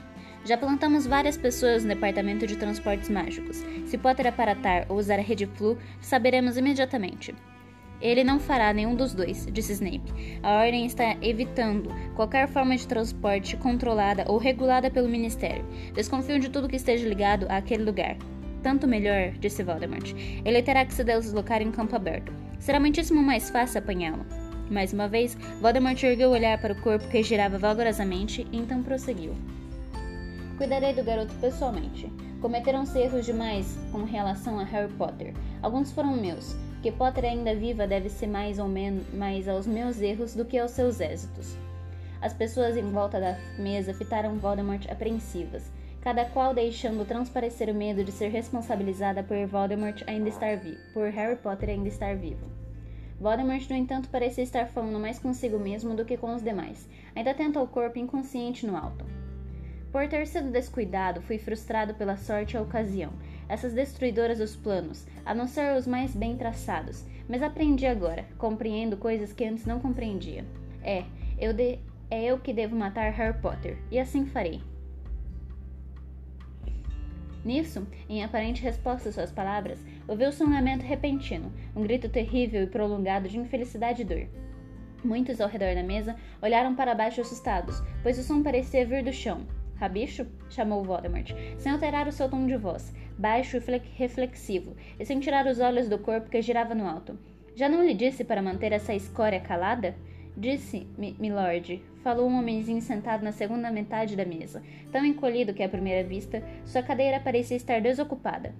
Já 0.44 0.56
plantamos 0.56 1.06
várias 1.06 1.36
pessoas 1.36 1.84
no 1.84 1.90
departamento 1.90 2.46
de 2.46 2.56
transportes 2.56 3.08
mágicos. 3.08 3.62
Se 3.86 3.96
Potter 3.96 4.26
aparatar 4.26 4.86
ou 4.88 4.96
usar 4.96 5.18
a 5.18 5.22
rede 5.22 5.46
Flu, 5.46 5.78
saberemos 6.00 6.56
imediatamente. 6.56 7.32
Ele 8.00 8.24
não 8.24 8.40
fará 8.40 8.72
nenhum 8.72 8.96
dos 8.96 9.14
dois, 9.14 9.46
disse 9.52 9.74
Snape. 9.74 10.40
A 10.42 10.60
Ordem 10.64 10.84
está 10.84 11.16
evitando 11.22 11.88
qualquer 12.16 12.48
forma 12.48 12.76
de 12.76 12.88
transporte 12.88 13.56
controlada 13.56 14.24
ou 14.26 14.38
regulada 14.38 14.90
pelo 14.90 15.08
Ministério. 15.08 15.64
Desconfio 15.94 16.40
de 16.40 16.50
tudo 16.50 16.68
que 16.68 16.74
esteja 16.74 17.08
ligado 17.08 17.46
àquele 17.48 17.84
lugar. 17.84 18.16
Tanto 18.60 18.88
melhor, 18.88 19.30
disse 19.38 19.62
Voldemort. 19.62 20.12
Ele 20.44 20.62
terá 20.62 20.84
que 20.84 20.94
se 20.94 21.04
deslocar 21.04 21.62
em 21.62 21.70
campo 21.70 21.94
aberto. 21.94 22.32
Será 22.58 22.80
muitíssimo 22.80 23.22
mais 23.22 23.48
fácil 23.50 23.78
apanhá-lo. 23.78 24.26
Mais 24.68 24.92
uma 24.92 25.06
vez, 25.06 25.36
Voldemort 25.60 26.02
ergueu 26.02 26.30
o 26.30 26.32
olhar 26.32 26.60
para 26.60 26.72
o 26.72 26.80
corpo 26.80 27.08
que 27.08 27.22
girava 27.22 27.58
vagarosamente 27.58 28.44
e 28.50 28.56
então 28.56 28.82
prosseguiu. 28.82 29.36
Cuidarei 30.62 30.94
do 30.94 31.02
garoto 31.02 31.34
pessoalmente. 31.40 32.08
Cometeram-se 32.40 32.96
erros 32.96 33.26
demais 33.26 33.76
com 33.90 34.04
relação 34.04 34.60
a 34.60 34.62
Harry 34.62 34.92
Potter. 34.92 35.34
Alguns 35.60 35.90
foram 35.90 36.16
meus. 36.16 36.54
Que 36.80 36.92
Potter 36.92 37.24
ainda 37.24 37.52
viva 37.52 37.84
deve 37.84 38.08
ser 38.08 38.28
mais 38.28 38.60
ou 38.60 38.68
menos 38.68 39.04
mais 39.12 39.48
aos 39.48 39.66
meus 39.66 40.00
erros 40.00 40.36
do 40.36 40.44
que 40.44 40.56
aos 40.56 40.70
seus 40.70 41.00
êxitos. 41.00 41.56
As 42.20 42.32
pessoas 42.32 42.76
em 42.76 42.88
volta 42.92 43.18
da 43.18 43.36
mesa 43.58 43.92
fitaram 43.92 44.38
Voldemort 44.38 44.88
apreensivas, 44.88 45.64
cada 46.00 46.26
qual 46.26 46.54
deixando 46.54 47.04
transparecer 47.04 47.68
o 47.68 47.74
medo 47.74 48.04
de 48.04 48.12
ser 48.12 48.28
responsabilizada 48.28 49.20
por 49.24 49.44
Voldemort 49.48 50.00
ainda 50.06 50.28
estar 50.28 50.56
vivo, 50.58 50.78
por 50.94 51.10
Harry 51.10 51.34
Potter 51.34 51.70
ainda 51.70 51.88
estar 51.88 52.14
vivo. 52.14 52.46
Voldemort, 53.20 53.68
no 53.68 53.74
entanto, 53.74 54.08
parecia 54.08 54.44
estar 54.44 54.68
falando 54.68 55.00
mais 55.00 55.18
consigo 55.18 55.58
mesmo 55.58 55.96
do 55.96 56.04
que 56.04 56.16
com 56.16 56.32
os 56.36 56.42
demais, 56.42 56.88
ainda 57.16 57.32
atento 57.32 57.58
ao 57.58 57.66
corpo 57.66 57.98
inconsciente 57.98 58.64
no 58.64 58.76
alto. 58.76 59.04
Por 59.92 60.08
ter 60.08 60.26
sido 60.26 60.50
descuidado, 60.50 61.20
fui 61.20 61.36
frustrado 61.36 61.92
pela 61.92 62.16
sorte 62.16 62.54
e 62.54 62.56
a 62.56 62.62
ocasião, 62.62 63.12
essas 63.46 63.74
destruidoras 63.74 64.38
dos 64.38 64.56
planos, 64.56 65.06
a 65.22 65.34
não 65.34 65.46
ser 65.46 65.76
os 65.76 65.86
mais 65.86 66.16
bem 66.16 66.34
traçados. 66.34 67.04
Mas 67.28 67.42
aprendi 67.42 67.86
agora, 67.86 68.24
compreendo 68.38 68.96
coisas 68.96 69.34
que 69.34 69.44
antes 69.44 69.66
não 69.66 69.80
compreendia. 69.80 70.46
É, 70.82 71.04
eu 71.38 71.52
de... 71.52 71.78
é 72.10 72.24
eu 72.24 72.38
que 72.38 72.54
devo 72.54 72.74
matar 72.74 73.12
Harry 73.12 73.38
Potter, 73.38 73.76
e 73.90 74.00
assim 74.00 74.24
farei. 74.24 74.62
Nisso, 77.44 77.86
em 78.08 78.24
aparente 78.24 78.62
resposta 78.62 79.10
às 79.10 79.14
suas 79.14 79.30
palavras, 79.30 79.84
ouviu-se 80.08 80.42
um 80.42 80.50
lamento 80.50 80.86
repentino, 80.86 81.52
um 81.76 81.82
grito 81.82 82.08
terrível 82.08 82.62
e 82.62 82.66
prolongado 82.66 83.28
de 83.28 83.36
infelicidade 83.36 84.00
e 84.00 84.04
dor. 84.06 84.26
Muitos 85.04 85.38
ao 85.38 85.48
redor 85.48 85.74
da 85.74 85.82
mesa 85.82 86.16
olharam 86.40 86.74
para 86.74 86.94
baixo 86.94 87.20
assustados, 87.20 87.82
pois 88.02 88.18
o 88.18 88.22
som 88.22 88.42
parecia 88.42 88.86
vir 88.86 89.02
do 89.02 89.12
chão. 89.12 89.44
Rabicho? 89.76 90.26
chamou 90.48 90.84
Voldemort, 90.84 91.32
sem 91.58 91.72
alterar 91.72 92.06
o 92.06 92.12
seu 92.12 92.28
tom 92.28 92.46
de 92.46 92.56
voz, 92.56 92.94
baixo 93.18 93.56
e 93.56 93.82
reflexivo, 93.96 94.76
e 94.98 95.04
sem 95.04 95.20
tirar 95.20 95.46
os 95.46 95.60
olhos 95.60 95.88
do 95.88 95.98
corpo 95.98 96.30
que 96.30 96.42
girava 96.42 96.74
no 96.74 96.86
alto. 96.86 97.18
Já 97.54 97.68
não 97.68 97.84
lhe 97.84 97.94
disse 97.94 98.24
para 98.24 98.42
manter 98.42 98.72
essa 98.72 98.94
escória 98.94 99.40
calada? 99.40 99.94
Disse, 100.36 100.86
milord, 100.96 101.82
falou 102.02 102.28
um 102.28 102.38
homenzinho 102.38 102.80
sentado 102.80 103.22
na 103.22 103.32
segunda 103.32 103.70
metade 103.70 104.16
da 104.16 104.24
mesa, 104.24 104.62
tão 104.90 105.04
encolhido 105.04 105.52
que 105.52 105.62
à 105.62 105.68
primeira 105.68 106.06
vista 106.06 106.42
sua 106.64 106.82
cadeira 106.82 107.20
parecia 107.20 107.56
estar 107.56 107.80
desocupada. 107.80 108.54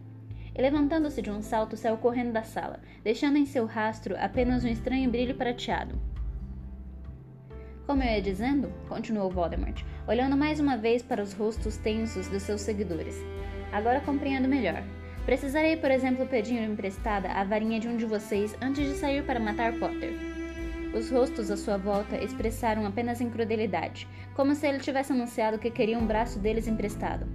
E 0.54 0.60
levantando-se 0.60 1.22
de 1.22 1.30
um 1.30 1.40
salto, 1.40 1.76
saiu 1.76 1.96
correndo 1.96 2.32
da 2.32 2.42
sala, 2.42 2.80
deixando 3.02 3.38
em 3.38 3.46
seu 3.46 3.64
rastro 3.64 4.14
apenas 4.18 4.64
um 4.64 4.68
estranho 4.68 5.10
brilho 5.10 5.34
prateado. 5.34 5.98
Como 7.86 8.02
eu 8.02 8.08
ia 8.08 8.22
dizendo, 8.22 8.72
continuou 8.88 9.30
Voldemort, 9.30 9.82
olhando 10.06 10.36
mais 10.36 10.60
uma 10.60 10.76
vez 10.76 11.02
para 11.02 11.22
os 11.22 11.32
rostos 11.32 11.76
tensos 11.76 12.28
dos 12.28 12.42
seus 12.42 12.60
seguidores. 12.60 13.16
Agora 13.72 14.00
compreendo 14.00 14.48
melhor. 14.48 14.82
Precisarei, 15.24 15.76
por 15.76 15.90
exemplo, 15.90 16.26
pedir 16.26 16.62
emprestada 16.62 17.28
a 17.30 17.44
varinha 17.44 17.80
de 17.80 17.88
um 17.88 17.96
de 17.96 18.04
vocês 18.04 18.56
antes 18.60 18.86
de 18.86 18.94
sair 18.94 19.24
para 19.24 19.40
matar 19.40 19.72
Potter. 19.78 20.12
Os 20.94 21.10
rostos 21.10 21.50
à 21.50 21.56
sua 21.56 21.76
volta 21.76 22.16
expressaram 22.22 22.86
apenas 22.86 23.20
incredulidade, 23.20 24.06
como 24.34 24.54
se 24.54 24.66
ele 24.66 24.78
tivesse 24.78 25.12
anunciado 25.12 25.58
que 25.58 25.70
queria 25.70 25.98
um 25.98 26.06
braço 26.06 26.38
deles 26.38 26.68
emprestado. 26.68 27.26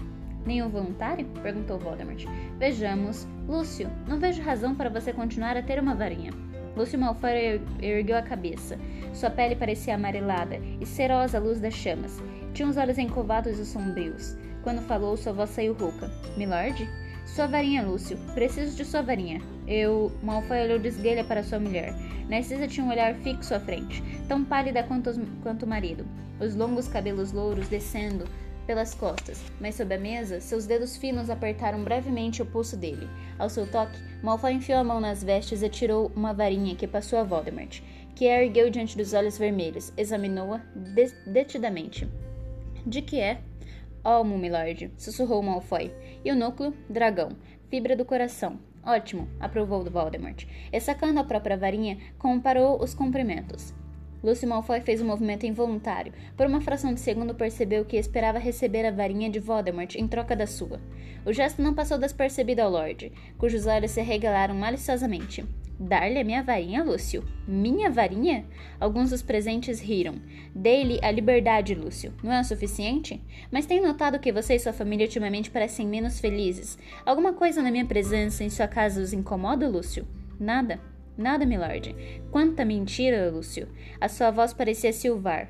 Nenhum 0.45 0.69
voluntário? 0.69 1.25
perguntou 1.41 1.77
Voldemort. 1.77 2.23
Vejamos. 2.57 3.27
Lúcio, 3.47 3.89
não 4.07 4.19
vejo 4.19 4.41
razão 4.41 4.75
para 4.75 4.89
você 4.89 5.11
continuar 5.11 5.57
a 5.57 5.61
ter 5.61 5.79
uma 5.79 5.95
varinha. 5.95 6.31
Lúcio 6.77 6.99
Malfoy 6.99 7.59
ergueu 7.81 8.15
a 8.15 8.21
cabeça. 8.21 8.77
Sua 9.11 9.31
pele 9.31 9.55
parecia 9.55 9.95
amarelada 9.95 10.59
e 10.79 10.85
serosa 10.85 11.39
à 11.39 11.41
luz 11.41 11.59
das 11.59 11.73
chamas. 11.73 12.21
Tinha 12.53 12.69
os 12.69 12.77
olhos 12.77 12.99
encovados 12.99 13.57
e 13.57 13.65
sombrios. 13.65 14.37
Quando 14.61 14.83
falou, 14.83 15.17
sua 15.17 15.33
voz 15.33 15.49
saiu 15.49 15.73
rouca. 15.73 16.07
Milord? 16.37 16.87
Sua 17.25 17.47
varinha, 17.47 17.81
Lúcio. 17.81 18.15
Preciso 18.35 18.77
de 18.77 18.85
sua 18.85 19.01
varinha. 19.01 19.41
Eu. 19.67 20.11
Malfoy 20.21 20.61
olhou 20.65 20.77
de 20.77 20.89
esguelha 20.89 21.23
para 21.23 21.41
sua 21.41 21.59
mulher. 21.59 21.95
Narcisa 22.29 22.67
tinha 22.67 22.85
um 22.85 22.89
olhar 22.89 23.15
fixo 23.15 23.55
à 23.55 23.59
frente, 23.59 24.03
tão 24.27 24.43
pálida 24.43 24.83
quanto, 24.83 25.09
os, 25.09 25.19
quanto 25.41 25.63
o 25.63 25.67
marido, 25.67 26.05
os 26.39 26.55
longos 26.55 26.87
cabelos 26.87 27.31
louros 27.31 27.69
descendo 27.69 28.25
pelas 28.67 28.93
costas, 28.93 29.41
mas 29.59 29.75
sob 29.75 29.95
a 29.95 29.97
mesa, 29.97 30.41
seus 30.41 30.67
dedos 30.67 30.97
finos 30.97 31.29
apertaram 31.29 31.83
brevemente 31.83 32.41
o 32.41 32.45
pulso 32.45 32.75
dele. 32.75 33.09
Ao 33.39 33.49
seu 33.49 33.65
toque, 33.65 33.97
Malfoy 34.21 34.51
enfiou 34.51 34.79
a 34.79 34.83
mão 34.83 34.99
nas 34.99 35.23
vestes 35.23 35.63
e 35.63 35.69
tirou 35.69 36.11
uma 36.13 36.33
varinha 36.33 36.75
que 36.75 36.85
passou 36.85 37.17
a 37.17 37.23
Voldemort, 37.23 37.81
que 38.13 38.27
a 38.27 38.43
ergueu 38.43 38.69
diante 38.69 38.97
dos 38.97 39.13
olhos 39.13 39.37
vermelhos, 39.37 39.93
examinou-a 39.95 40.61
detidamente. 41.25 42.07
De 42.85 43.01
que 43.01 43.19
é? 43.19 43.39
Olmo, 44.03 44.37
milord, 44.37 44.91
sussurrou 44.97 45.41
Malfoy. 45.41 45.91
E 46.23 46.31
o 46.31 46.35
núcleo? 46.35 46.73
Dragão. 46.89 47.29
Fibra 47.69 47.95
do 47.95 48.05
coração. 48.05 48.59
Ótimo, 48.83 49.27
aprovou 49.39 49.83
Voldemort. 49.83 50.45
E 50.71 50.79
sacando 50.79 51.19
a 51.19 51.23
própria 51.23 51.57
varinha, 51.57 51.97
comparou 52.17 52.81
os 52.81 52.93
comprimentos. 52.93 53.73
Lúcio 54.23 54.47
Malfoy 54.47 54.81
fez 54.81 55.01
um 55.01 55.05
movimento 55.05 55.45
involuntário. 55.45 56.13
Por 56.35 56.47
uma 56.47 56.61
fração 56.61 56.93
de 56.93 56.99
segundo 56.99 57.35
percebeu 57.35 57.85
que 57.85 57.97
esperava 57.97 58.39
receber 58.39 58.85
a 58.85 58.91
varinha 58.91 59.29
de 59.29 59.39
Voldemort 59.39 59.95
em 59.95 60.07
troca 60.07 60.35
da 60.35 60.47
sua. 60.47 60.79
O 61.25 61.33
gesto 61.33 61.61
não 61.61 61.73
passou 61.73 61.97
despercebido 61.97 62.61
ao 62.61 62.71
Lorde, 62.71 63.11
cujos 63.37 63.65
olhos 63.65 63.91
se 63.91 64.01
regalaram 64.01 64.55
maliciosamente. 64.55 65.45
Dar-lhe 65.79 66.17
a 66.17 66.23
minha 66.23 66.41
varinha, 66.41 66.83
Lúcio? 66.83 67.23
Minha 67.47 67.89
varinha? 67.91 68.45
Alguns 68.79 69.11
dos 69.11 69.21
presentes 69.21 69.79
riram. 69.79 70.15
Dei-lhe 70.55 70.99
a 71.03 71.11
liberdade, 71.11 71.75
Lúcio. 71.75 72.13
Não 72.23 72.33
é 72.33 72.41
o 72.41 72.43
suficiente? 72.43 73.21
Mas 73.51 73.67
tenho 73.67 73.85
notado 73.85 74.17
que 74.17 74.31
você 74.31 74.55
e 74.55 74.59
sua 74.59 74.73
família 74.73 75.05
ultimamente 75.05 75.51
parecem 75.51 75.87
menos 75.87 76.19
felizes. 76.19 76.79
Alguma 77.05 77.33
coisa 77.33 77.61
na 77.61 77.69
minha 77.69 77.85
presença 77.85 78.43
em 78.43 78.49
sua 78.49 78.67
casa 78.67 78.99
os 78.99 79.13
incomoda, 79.13 79.69
Lúcio? 79.69 80.07
Nada. 80.39 80.79
Nada, 81.17 81.45
milord. 81.45 81.95
Quanta 82.31 82.63
mentira, 82.63 83.31
Lúcio. 83.31 83.67
A 83.99 84.07
sua 84.07 84.29
voz 84.29 84.53
parecia 84.53 84.93
silvar. 84.93 85.49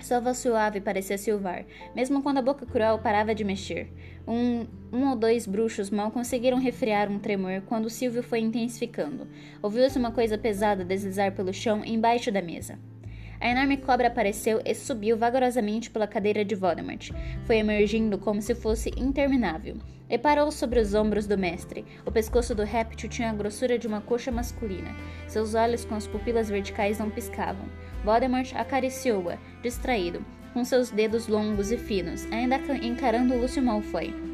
Sua 0.00 0.20
voz 0.20 0.38
suave 0.38 0.80
parecia 0.80 1.16
silvar, 1.16 1.64
mesmo 1.94 2.22
quando 2.22 2.38
a 2.38 2.42
boca 2.42 2.66
cruel 2.66 2.98
parava 2.98 3.34
de 3.34 3.44
mexer. 3.44 3.90
Um, 4.26 4.66
um 4.92 5.08
ou 5.10 5.16
dois 5.16 5.46
bruxos 5.46 5.90
mal 5.90 6.10
conseguiram 6.10 6.58
refrear 6.58 7.10
um 7.10 7.18
tremor 7.18 7.62
quando 7.66 7.88
Silvio 7.88 8.22
foi 8.22 8.40
intensificando. 8.40 9.26
Ouviu-se 9.62 9.98
uma 9.98 10.12
coisa 10.12 10.36
pesada 10.36 10.84
deslizar 10.84 11.32
pelo 11.32 11.52
chão 11.52 11.82
embaixo 11.84 12.30
da 12.30 12.42
mesa. 12.42 12.78
A 13.40 13.48
enorme 13.48 13.76
cobra 13.76 14.08
apareceu 14.08 14.60
e 14.64 14.74
subiu 14.74 15.16
vagarosamente 15.16 15.90
pela 15.90 16.06
cadeira 16.06 16.44
de 16.44 16.54
Voldemort. 16.54 17.10
Foi 17.44 17.56
emergindo 17.56 18.18
como 18.18 18.40
se 18.40 18.54
fosse 18.54 18.90
interminável. 18.96 19.76
E 20.08 20.16
parou 20.16 20.52
sobre 20.52 20.78
os 20.78 20.94
ombros 20.94 21.26
do 21.26 21.36
mestre. 21.36 21.84
O 22.04 22.12
pescoço 22.12 22.54
do 22.54 22.62
réptil 22.62 23.08
tinha 23.08 23.30
a 23.30 23.34
grossura 23.34 23.78
de 23.78 23.86
uma 23.86 24.00
coxa 24.00 24.30
masculina. 24.30 24.94
Seus 25.26 25.54
olhos 25.54 25.84
com 25.84 25.94
as 25.94 26.06
pupilas 26.06 26.48
verticais 26.48 26.98
não 26.98 27.10
piscavam. 27.10 27.66
Voldemort 28.04 28.52
acariciou-a, 28.54 29.36
distraído, 29.62 30.24
com 30.54 30.64
seus 30.64 30.90
dedos 30.90 31.26
longos 31.26 31.72
e 31.72 31.76
finos, 31.76 32.24
ainda 32.32 32.56
encarando 32.82 33.36
Lúcio 33.36 33.62
Malfoy. 33.62 34.25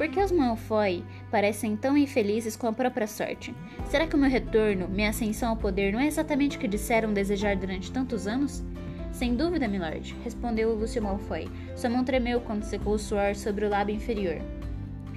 Por 0.00 0.08
que 0.08 0.18
os 0.18 0.32
Malfoy 0.32 1.04
parecem 1.30 1.76
tão 1.76 1.94
infelizes 1.94 2.56
com 2.56 2.66
a 2.66 2.72
própria 2.72 3.06
sorte? 3.06 3.54
Será 3.84 4.06
que 4.06 4.16
o 4.16 4.18
meu 4.18 4.30
retorno, 4.30 4.88
minha 4.88 5.10
ascensão 5.10 5.50
ao 5.50 5.58
poder, 5.58 5.92
não 5.92 6.00
é 6.00 6.06
exatamente 6.06 6.56
o 6.56 6.58
que 6.58 6.66
disseram 6.66 7.12
desejar 7.12 7.54
durante 7.54 7.92
tantos 7.92 8.26
anos? 8.26 8.64
Sem 9.12 9.36
dúvida, 9.36 9.68
milord, 9.68 10.16
respondeu 10.24 10.74
Lúcio 10.74 11.02
Malfoy. 11.02 11.50
Sua 11.76 11.90
mão 11.90 12.02
tremeu 12.02 12.40
quando 12.40 12.62
secou 12.62 12.94
o 12.94 12.98
suor 12.98 13.34
sobre 13.34 13.66
o 13.66 13.68
lábio 13.68 13.94
inferior. 13.94 14.40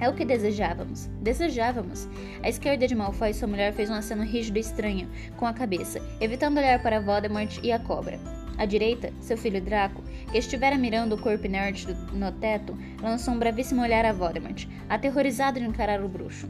É 0.02 0.10
o 0.10 0.14
que 0.14 0.26
desejávamos. 0.26 1.06
Desejávamos. 1.22 2.10
A 2.44 2.50
esquerda 2.50 2.86
de 2.86 2.94
Malfoy 2.94 3.34
sua 3.34 3.48
mulher 3.48 3.72
fez 3.72 3.90
um 3.90 3.94
aceno 3.94 4.24
rígido 4.24 4.58
e 4.58 4.60
estranho 4.60 5.08
com 5.38 5.46
a 5.46 5.54
cabeça, 5.54 6.02
evitando 6.20 6.58
olhar 6.58 6.84
para 6.84 7.00
Voldemort 7.00 7.58
e 7.64 7.72
a 7.72 7.80
cobra. 7.80 8.20
À 8.58 8.66
direita, 8.66 9.14
seu 9.22 9.38
filho 9.38 9.62
Draco, 9.62 10.04
que 10.34 10.40
estivera 10.40 10.80
mirando 10.80 11.14
o 11.14 11.22
corpo 11.22 11.46
inerte 11.46 11.86
no 12.12 12.32
teto, 12.32 12.76
lançou 13.00 13.36
um 13.36 13.38
bravíssimo 13.38 13.84
olhar 13.84 14.04
a 14.04 14.12
Voldemort, 14.12 14.66
aterrorizado 14.90 15.60
de 15.60 15.66
encarar 15.68 16.04
o 16.04 16.10
bruxo. 16.10 16.50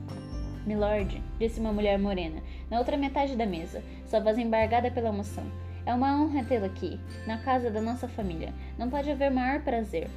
Milord, 0.65 1.21
disse 1.37 1.59
uma 1.59 1.73
mulher 1.73 1.99
morena, 1.99 2.41
na 2.71 2.79
outra 2.79 2.95
metade 2.95 3.35
da 3.35 3.45
mesa, 3.45 3.83
sua 4.05 4.21
voz 4.21 4.37
embargada 4.37 4.89
pela 4.89 5.09
emoção. 5.09 5.43
É 5.85 5.93
uma 5.93 6.15
honra 6.15 6.45
tê-lo 6.45 6.63
aqui, 6.63 6.97
na 7.27 7.39
casa 7.39 7.69
da 7.69 7.81
nossa 7.81 8.07
família. 8.07 8.53
Não 8.77 8.89
pode 8.89 9.11
haver 9.11 9.29
maior 9.29 9.59
prazer. 9.63 10.07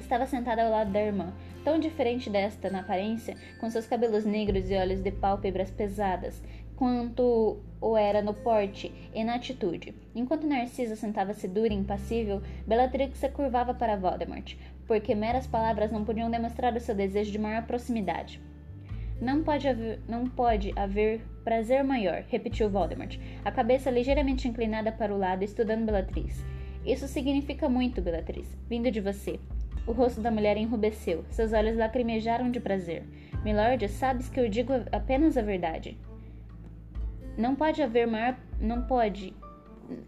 Estava 0.00 0.24
sentada 0.24 0.62
ao 0.62 0.70
lado 0.70 0.92
da 0.92 1.02
irmã, 1.02 1.32
tão 1.64 1.80
diferente 1.80 2.30
desta 2.30 2.70
na 2.70 2.82
aparência, 2.82 3.36
com 3.58 3.68
seus 3.68 3.88
cabelos 3.88 4.24
negros 4.24 4.70
e 4.70 4.76
olhos 4.76 5.02
de 5.02 5.10
pálpebras 5.10 5.72
pesadas, 5.72 6.40
quanto 6.76 7.58
o 7.80 7.96
era 7.96 8.22
no 8.22 8.34
porte 8.34 8.92
e 9.14 9.24
na 9.24 9.34
atitude. 9.34 9.94
Enquanto 10.14 10.46
Narcisa 10.46 10.94
sentava-se 10.94 11.48
dura 11.48 11.72
e 11.72 11.76
impassível, 11.76 12.42
Bellatrix 12.66 13.18
se 13.18 13.28
curvava 13.28 13.74
para 13.74 13.96
Voldemort, 13.96 14.54
porque 14.86 15.14
meras 15.14 15.46
palavras 15.46 15.90
não 15.90 16.04
podiam 16.04 16.30
demonstrar 16.30 16.74
o 16.74 16.80
seu 16.80 16.94
desejo 16.94 17.32
de 17.32 17.38
maior 17.38 17.66
proximidade. 17.66 18.40
Não 19.20 19.42
pode 19.42 19.66
haver, 19.66 20.00
não 20.06 20.26
pode 20.26 20.72
haver 20.76 21.22
prazer 21.42 21.82
maior, 21.82 22.22
repetiu 22.28 22.68
Voldemort, 22.68 23.18
a 23.44 23.50
cabeça 23.50 23.90
ligeiramente 23.90 24.46
inclinada 24.46 24.92
para 24.92 25.14
o 25.14 25.18
lado, 25.18 25.42
estudando 25.42 25.86
Bellatrix. 25.86 26.44
Isso 26.84 27.08
significa 27.08 27.68
muito, 27.68 28.02
Bellatrix, 28.02 28.56
vindo 28.68 28.90
de 28.90 29.00
você. 29.00 29.40
O 29.86 29.92
rosto 29.92 30.20
da 30.20 30.30
mulher 30.30 30.56
enrubesceu, 30.56 31.24
seus 31.30 31.52
olhos 31.52 31.76
lacrimejaram 31.76 32.50
de 32.50 32.60
prazer. 32.60 33.04
Milord, 33.44 33.88
sabes 33.88 34.28
que 34.28 34.40
eu 34.40 34.48
digo 34.48 34.72
apenas 34.92 35.36
a 35.36 35.42
verdade. 35.42 35.96
Não 37.36 37.54
pode 37.54 37.82
haver 37.82 38.06
maior, 38.06 38.36
não 38.60 38.82
pode 38.82 39.34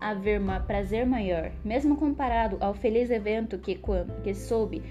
haver 0.00 0.40
um 0.40 0.46
prazer 0.66 1.06
maior, 1.06 1.52
mesmo 1.64 1.96
comparado 1.96 2.56
ao 2.60 2.74
feliz 2.74 3.10
evento 3.10 3.58
que, 3.58 3.80
que 4.24 4.34
soube, 4.34 4.82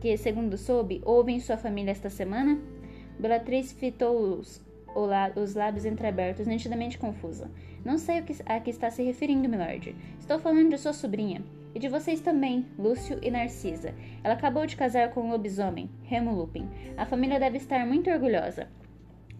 que 0.00 0.16
segundo 0.16 0.56
soube, 0.56 1.00
houve 1.04 1.32
em 1.32 1.40
sua 1.40 1.56
família 1.56 1.90
esta 1.90 2.10
semana? 2.10 2.60
Beatriz 3.18 3.72
fitou 3.72 4.38
os, 4.38 4.62
os 5.36 5.54
lábios 5.54 5.84
entreabertos, 5.84 6.46
nitidamente 6.46 6.98
confusa. 6.98 7.50
Não 7.84 7.98
sei 7.98 8.20
o 8.20 8.24
que, 8.24 8.36
a 8.46 8.60
que 8.60 8.70
está 8.70 8.90
se 8.90 9.02
referindo, 9.02 9.48
milord. 9.48 9.94
Estou 10.18 10.38
falando 10.38 10.70
de 10.70 10.78
sua 10.78 10.92
sobrinha. 10.92 11.42
E 11.74 11.78
de 11.78 11.88
vocês 11.88 12.20
também, 12.20 12.66
Lúcio 12.78 13.18
e 13.22 13.30
Narcisa. 13.30 13.94
Ela 14.22 14.34
acabou 14.34 14.66
de 14.66 14.76
casar 14.76 15.10
com 15.10 15.22
um 15.22 15.30
lobisomem, 15.30 15.88
Remo 16.02 16.34
Lupin. 16.34 16.68
A 16.96 17.06
família 17.06 17.40
deve 17.40 17.56
estar 17.56 17.86
muito 17.86 18.10
orgulhosa. 18.10 18.68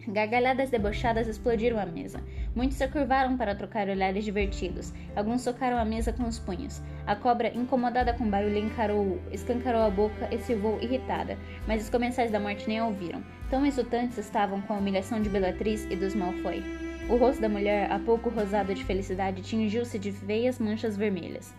Gargalhadas 0.07 0.69
debochadas 0.69 1.27
explodiram 1.27 1.79
a 1.79 1.85
mesa. 1.85 2.21
Muitos 2.55 2.77
se 2.77 2.87
curvaram 2.87 3.37
para 3.37 3.55
trocar 3.55 3.87
olhares 3.87 4.25
divertidos. 4.25 4.93
Alguns 5.15 5.41
socaram 5.41 5.77
a 5.77 5.85
mesa 5.85 6.11
com 6.11 6.23
os 6.23 6.39
punhos. 6.39 6.81
A 7.07 7.15
cobra, 7.15 7.55
incomodada 7.55 8.13
com 8.13 8.25
o 8.25 8.29
barulho, 8.29 8.57
encarou, 8.57 9.21
escancarou 9.31 9.81
a 9.81 9.89
boca 9.89 10.27
e 10.31 10.37
silvou 10.39 10.79
irritada, 10.81 11.37
mas 11.67 11.83
os 11.83 11.89
comensais 11.89 12.31
da 12.31 12.39
morte 12.39 12.67
nem 12.67 12.79
a 12.79 12.85
ouviram. 12.85 13.23
Tão 13.49 13.65
exultantes 13.65 14.17
estavam 14.17 14.61
com 14.61 14.73
a 14.73 14.77
humilhação 14.77 15.21
de 15.21 15.29
Bellatriz 15.29 15.85
e 15.89 15.95
dos 15.95 16.13
Malfoy. 16.13 16.63
O 17.09 17.15
rosto 17.15 17.41
da 17.41 17.49
mulher, 17.49 17.91
há 17.91 17.99
pouco 17.99 18.29
rosado 18.29 18.73
de 18.73 18.83
felicidade, 18.83 19.41
tingiu-se 19.41 19.99
de 19.99 20.11
feias 20.11 20.59
manchas 20.59 20.95
vermelhas. 20.95 21.53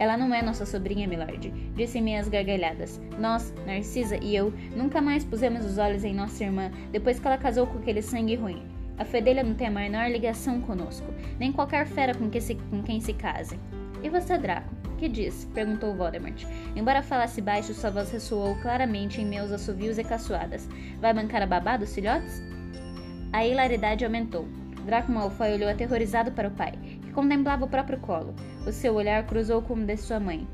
Ela 0.00 0.16
não 0.16 0.34
é 0.34 0.40
nossa 0.40 0.64
sobrinha, 0.64 1.06
Milord, 1.06 1.50
disse 1.76 2.00
meias 2.00 2.26
gargalhadas. 2.26 2.98
Nós, 3.18 3.52
Narcisa 3.66 4.16
e 4.16 4.34
eu, 4.34 4.50
nunca 4.74 4.98
mais 4.98 5.26
pusemos 5.26 5.62
os 5.62 5.76
olhos 5.76 6.04
em 6.04 6.14
nossa 6.14 6.42
irmã 6.42 6.70
depois 6.90 7.20
que 7.20 7.26
ela 7.26 7.36
casou 7.36 7.66
com 7.66 7.78
aquele 7.78 8.00
sangue 8.00 8.34
ruim. 8.34 8.62
A 8.96 9.04
fedelha 9.04 9.42
não 9.42 9.54
tem 9.54 9.66
a 9.66 9.70
menor 9.70 10.10
ligação 10.10 10.58
conosco, 10.62 11.06
nem 11.38 11.52
qualquer 11.52 11.86
fera 11.86 12.14
com, 12.14 12.30
que 12.30 12.40
se, 12.40 12.54
com 12.54 12.82
quem 12.82 12.98
se 12.98 13.12
case. 13.12 13.60
E 14.02 14.08
você, 14.08 14.38
Draco? 14.38 14.74
Que 14.96 15.06
diz? 15.06 15.46
perguntou 15.52 15.94
Voldemort. 15.94 16.44
Embora 16.74 17.02
falasse 17.02 17.42
baixo, 17.42 17.74
sua 17.74 17.90
voz 17.90 18.10
ressoou 18.10 18.54
claramente 18.62 19.20
em 19.20 19.26
meus 19.26 19.52
assovios 19.52 19.98
e 19.98 20.04
caçoadas. 20.04 20.66
Vai 20.98 21.12
bancar 21.12 21.42
a 21.42 21.46
babá 21.46 21.76
dos 21.76 21.94
filhotes? 21.94 22.42
A 23.34 23.44
hilaridade 23.46 24.02
aumentou. 24.02 24.48
Draco 24.86 25.12
Malfoy 25.12 25.52
olhou 25.52 25.68
aterrorizado 25.68 26.32
para 26.32 26.48
o 26.48 26.52
pai, 26.52 26.72
que 27.02 27.12
contemplava 27.12 27.66
o 27.66 27.68
próprio 27.68 28.00
colo. 28.00 28.34
O 28.66 28.72
seu 28.72 28.94
olhar 28.94 29.26
cruzou 29.26 29.62
com 29.62 29.74
o 29.74 29.86
de 29.86 29.96
sua 29.96 30.20
mãe. 30.20 30.46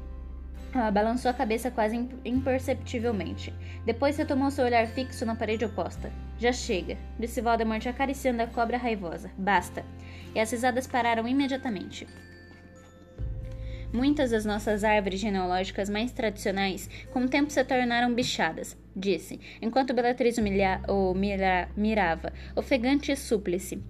Ela 0.72 0.90
balançou 0.90 1.30
a 1.30 1.34
cabeça 1.34 1.70
quase 1.70 2.08
imperceptivelmente. 2.24 3.52
Depois 3.84 4.16
retomou 4.16 4.50
seu 4.50 4.64
olhar 4.64 4.86
fixo 4.86 5.24
na 5.24 5.34
parede 5.34 5.64
oposta. 5.64 6.12
Já 6.38 6.52
chega, 6.52 6.96
disse 7.18 7.40
Voldemort 7.40 7.84
acariciando 7.86 8.42
a 8.42 8.46
cobra 8.46 8.76
raivosa. 8.76 9.30
Basta. 9.38 9.84
E 10.34 10.40
as 10.40 10.50
risadas 10.50 10.86
pararam 10.86 11.26
imediatamente. 11.26 12.06
Muitas 13.92 14.30
das 14.30 14.44
nossas 14.44 14.84
árvores 14.84 15.18
genealógicas 15.18 15.88
mais 15.88 16.12
tradicionais, 16.12 16.90
com 17.12 17.20
o 17.20 17.28
tempo 17.28 17.50
se 17.50 17.64
tornaram 17.64 18.12
bichadas, 18.12 18.76
disse, 18.94 19.40
enquanto 19.62 19.94
Bellatrix 19.94 20.36
humilha, 20.36 20.82
o 20.88 21.14
mira, 21.14 21.68
mirava, 21.76 22.32
ofegante 22.54 23.10
e 23.10 23.16
súplice. 23.16 23.82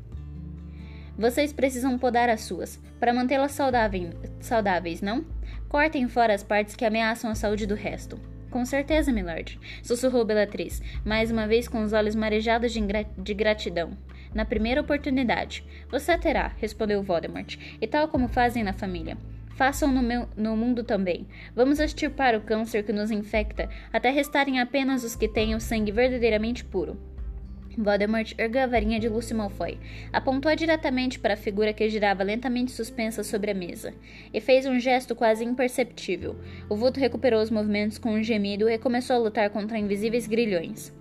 Vocês 1.19 1.51
precisam 1.51 1.99
podar 1.99 2.29
as 2.29 2.43
suas, 2.43 2.79
para 3.01 3.15
mantê-las 3.15 3.53
saudáveis, 3.53 5.01
não? 5.01 5.25
Cortem 5.67 6.09
fora 6.09 6.35
as 6.35 6.43
partes 6.43 6.77
que 6.77 6.85
ameaçam 6.85 7.31
a 7.31 7.35
saúde 7.35 7.67
do 7.67 7.75
resto. 7.75 8.21
Com 8.51 8.65
certeza, 8.67 9.11
milord, 9.11 9.59
sussurrou 9.83 10.27
Bellatriz, 10.27 10.83
mais 11.05 11.31
uma 11.31 11.47
vez 11.47 11.69
com 11.69 11.83
os 11.83 11.95
olhos 11.95 12.15
marejados 12.15 12.71
de, 12.71 12.81
de 13.19 13.35
gratidão. 13.35 13.97
Na 14.35 14.45
primeira 14.45 14.83
oportunidade. 14.83 15.65
Você 15.91 16.19
terá, 16.19 16.53
respondeu 16.59 17.03
Voldemort, 17.03 17.57
e 17.81 17.87
tal 17.87 18.09
como 18.09 18.29
fazem 18.29 18.63
na 18.63 18.75
família. 18.75 19.17
Façam 19.57 19.91
no, 19.91 20.03
meu, 20.03 20.29
no 20.37 20.55
mundo 20.55 20.85
também. 20.85 21.27
Vamos 21.55 21.81
extirpar 21.81 22.35
o 22.35 22.43
câncer 22.43 22.83
que 22.83 22.93
nos 22.93 23.11
infecta, 23.11 23.71
até 23.91 24.11
restarem 24.11 24.61
apenas 24.61 25.03
os 25.03 25.17
que 25.17 25.31
o 25.55 25.61
sangue 25.61 25.91
verdadeiramente 25.91 26.63
puro. 26.63 27.16
Voldemort 27.77 28.33
ergueu 28.39 28.63
a 28.63 28.67
varinha 28.67 28.99
de 28.99 29.09
Lúcio 29.09 29.37
Malfoy, 29.37 29.79
apontou 30.13 30.55
diretamente 30.57 31.19
para 31.19 31.35
a 31.35 31.37
figura 31.37 31.73
que 31.73 31.89
girava 31.89 32.23
lentamente 32.23 32.73
suspensa 32.73 33.23
sobre 33.23 33.51
a 33.51 33.55
mesa, 33.55 33.93
e 34.33 34.41
fez 34.41 34.65
um 34.67 34.81
gesto 34.81 35.15
quase 35.15 35.45
imperceptível. 35.45 36.37
O 36.69 36.77
vulto 36.77 36.99
recuperou 36.99 37.43
os 37.43 37.51
movimentos 37.51 37.99
com 37.99 38.13
um 38.13 38.23
gemido 38.23 38.69
e 38.69 38.79
começou 38.79 39.17
a 39.17 39.19
lutar 39.19 39.51
contra 39.51 39.79
invisíveis 39.79 40.27
grilhões. 40.27 40.93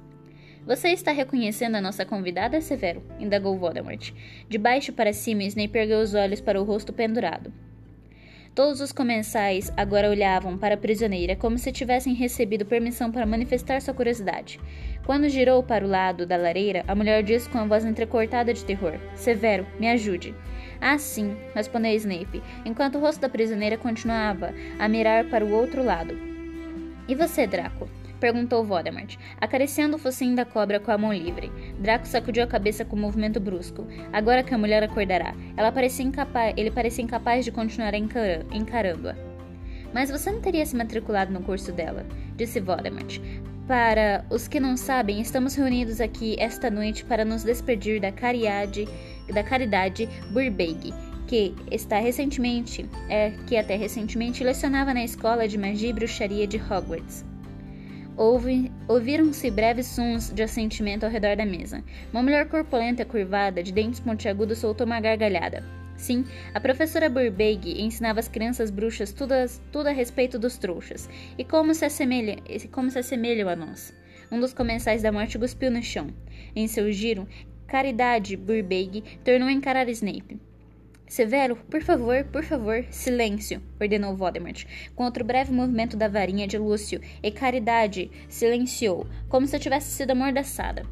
Você 0.65 0.89
está 0.89 1.11
reconhecendo 1.11 1.75
a 1.75 1.81
nossa 1.81 2.03
convidada, 2.03 2.59
Severo? 2.59 3.03
indagou 3.19 3.57
Voldemort. 3.57 4.11
De 4.49 4.57
baixo 4.57 4.91
para 4.91 5.13
cima, 5.13 5.43
Snape 5.43 5.77
ergueu 5.77 5.99
os 5.99 6.15
olhos 6.15 6.41
para 6.41 6.59
o 6.59 6.63
rosto 6.63 6.91
pendurado. 6.91 7.53
Todos 8.55 8.79
os 8.79 8.93
comensais 8.93 9.69
agora 9.75 10.09
olhavam 10.09 10.57
para 10.57 10.75
a 10.75 10.77
prisioneira 10.77 11.35
como 11.35 11.57
se 11.57 11.73
tivessem 11.73 12.13
recebido 12.13 12.65
permissão 12.65 13.11
para 13.11 13.25
manifestar 13.25 13.81
sua 13.81 13.93
curiosidade. 13.93 14.61
Quando 15.05 15.27
girou 15.27 15.61
para 15.61 15.83
o 15.83 15.89
lado 15.89 16.25
da 16.25 16.37
lareira, 16.37 16.81
a 16.87 16.95
mulher 16.95 17.21
disse 17.21 17.49
com 17.49 17.57
a 17.57 17.65
voz 17.65 17.83
entrecortada 17.83 18.53
de 18.53 18.63
terror: 18.63 18.93
Severo, 19.13 19.67
me 19.77 19.89
ajude. 19.89 20.33
Ah, 20.79 20.97
sim, 20.97 21.35
respondeu 21.53 21.91
Snape, 21.95 22.41
enquanto 22.65 22.95
o 22.95 23.01
rosto 23.01 23.19
da 23.19 23.27
prisioneira 23.27 23.77
continuava 23.77 24.53
a 24.79 24.87
mirar 24.87 25.25
para 25.25 25.43
o 25.43 25.51
outro 25.51 25.83
lado. 25.83 26.17
E 27.09 27.13
você, 27.13 27.45
Draco? 27.45 27.89
Perguntou 28.25 28.63
Voldemort, 28.63 29.17
acariciando 29.39 29.97
o 29.97 29.99
focinho 29.99 30.35
da 30.35 30.43
cobra 30.43 30.79
com 30.79 30.89
a 30.89 30.97
mão 30.97 31.13
livre. 31.13 31.51
Draco 31.77 32.07
sacudiu 32.07 32.43
a 32.43 32.47
cabeça 32.47 32.83
com 32.83 32.95
um 32.95 32.99
movimento 32.99 33.39
brusco. 33.39 33.85
Agora 34.11 34.41
que 34.41 34.51
a 34.51 34.57
mulher 34.57 34.81
acordará, 34.81 35.35
ela 35.55 35.71
parecia 35.71 36.03
incapaz, 36.03 36.55
ele 36.57 36.71
parecia 36.71 37.03
incapaz 37.03 37.45
de 37.45 37.51
continuar 37.51 37.93
encarando-a. 37.93 39.15
Mas 39.93 40.09
você 40.09 40.31
não 40.31 40.41
teria 40.41 40.65
se 40.65 40.75
matriculado 40.75 41.31
no 41.31 41.43
curso 41.43 41.71
dela, 41.71 42.03
disse 42.35 42.59
Voldemort. 42.59 43.19
Para 43.67 44.25
os 44.31 44.47
que 44.47 44.59
não 44.59 44.75
sabem, 44.75 45.21
estamos 45.21 45.53
reunidos 45.53 46.01
aqui 46.01 46.35
esta 46.39 46.71
noite 46.71 47.05
para 47.05 47.23
nos 47.23 47.43
despedir 47.43 48.01
da 48.01 48.11
cariade, 48.11 48.87
da 49.31 49.43
caridade 49.43 50.09
Burbeig, 50.31 50.91
que 51.27 51.53
está 51.71 51.99
recentemente, 51.99 52.89
é, 53.07 53.33
que 53.45 53.55
até 53.55 53.75
recentemente 53.75 54.43
lecionava 54.43 54.95
na 54.95 55.03
escola 55.03 55.47
de 55.47 55.59
magia 55.59 55.89
e 55.89 55.93
bruxaria 55.93 56.47
de 56.47 56.57
Hogwarts. 56.57 57.23
Ouviram-se 58.17 59.51
breves 59.51 59.87
sons 59.87 60.31
de 60.33 60.41
assentimento 60.41 61.05
ao 61.05 61.11
redor 61.11 61.35
da 61.35 61.45
mesa. 61.45 61.83
Uma 62.13 62.23
mulher 62.23 62.47
corpulenta 62.47 63.03
curvada, 63.03 63.61
de 63.61 63.73
dentes 63.73 63.99
pontiagudos, 63.99 64.59
soltou 64.59 64.85
uma 64.85 65.01
gargalhada. 65.01 65.63
Sim, 65.97 66.25
a 66.53 66.59
professora 66.59 67.09
Burbeig 67.09 67.81
ensinava 67.81 68.19
as 68.19 68.27
crianças 68.27 68.69
bruxas 68.69 69.11
tudo 69.11 69.33
a, 69.33 69.45
tudo 69.71 69.87
a 69.87 69.91
respeito 69.91 70.37
dos 70.37 70.57
trouxas 70.57 71.09
e 71.37 71.43
como 71.43 71.73
se, 71.73 71.85
assemelha, 71.85 72.37
como 72.71 72.89
se 72.89 72.99
assemelham 72.99 73.49
a 73.49 73.55
nós. 73.55 73.93
Um 74.31 74.39
dos 74.39 74.53
comensais 74.53 75.01
da 75.01 75.11
morte 75.11 75.37
cuspiu 75.37 75.71
no 75.71 75.81
chão. 75.83 76.07
Em 76.55 76.67
seu 76.67 76.91
giro, 76.91 77.27
Caridade 77.67 78.35
Burbeig 78.37 79.03
tornou 79.23 79.47
a 79.47 79.51
encarar 79.51 79.89
Snape. 79.89 80.39
Severo, 81.15 81.55
por 81.71 81.81
favor, 81.81 82.25
por 82.25 82.43
favor, 82.43 82.83
silêncio, 82.91 83.61
ordenou 83.79 84.17
Voldemort, 84.17 84.65
com 84.93 85.05
outro 85.05 85.23
breve 85.23 85.49
movimento 85.49 85.95
da 85.95 86.09
varinha 86.09 86.45
de 86.45 86.57
Lúcio, 86.57 86.99
e 87.23 87.31
Caridade 87.31 88.11
silenciou, 88.27 89.07
como 89.29 89.47
se 89.47 89.57
tivesse 89.57 89.91
sido 89.91 90.11
amordaçada. 90.11 90.85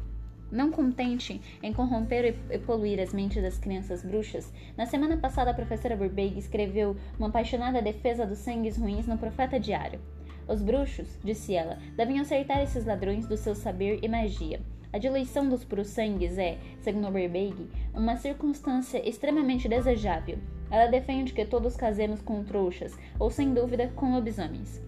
Não 0.50 0.70
contente 0.70 1.38
em 1.62 1.74
corromper 1.74 2.34
e 2.50 2.58
poluir 2.58 2.98
as 3.00 3.12
mentes 3.12 3.42
das 3.42 3.58
crianças 3.58 4.02
bruxas, 4.02 4.50
na 4.78 4.86
semana 4.86 5.18
passada 5.18 5.50
a 5.50 5.54
professora 5.54 5.94
Burbeig 5.94 6.38
escreveu 6.38 6.96
uma 7.18 7.28
apaixonada 7.28 7.82
defesa 7.82 8.24
dos 8.24 8.38
sangues 8.38 8.78
ruins 8.78 9.06
no 9.06 9.18
Profeta 9.18 9.60
Diário. 9.60 10.00
Os 10.48 10.62
bruxos, 10.62 11.18
disse 11.22 11.54
ela, 11.54 11.76
devem 11.98 12.18
acertar 12.18 12.62
esses 12.62 12.86
ladrões 12.86 13.26
do 13.26 13.36
seu 13.36 13.54
saber 13.54 13.98
e 14.02 14.08
magia. 14.08 14.58
A 14.94 14.98
diluição 14.98 15.48
dos 15.48 15.64
puros 15.64 15.88
sangues 15.88 16.38
é, 16.38 16.56
segundo 16.78 17.10
Burbeig, 17.10 17.68
uma 17.92 18.16
circunstância 18.16 19.02
extremamente 19.04 19.68
desejável. 19.68 20.38
Ela 20.70 20.86
defende 20.86 21.32
que 21.32 21.44
todos 21.44 21.74
casemos 21.74 22.22
com 22.22 22.44
trouxas, 22.44 22.96
ou 23.18 23.28
sem 23.28 23.52
dúvida 23.52 23.90
com 23.96 24.14
lobisomens. 24.14 24.80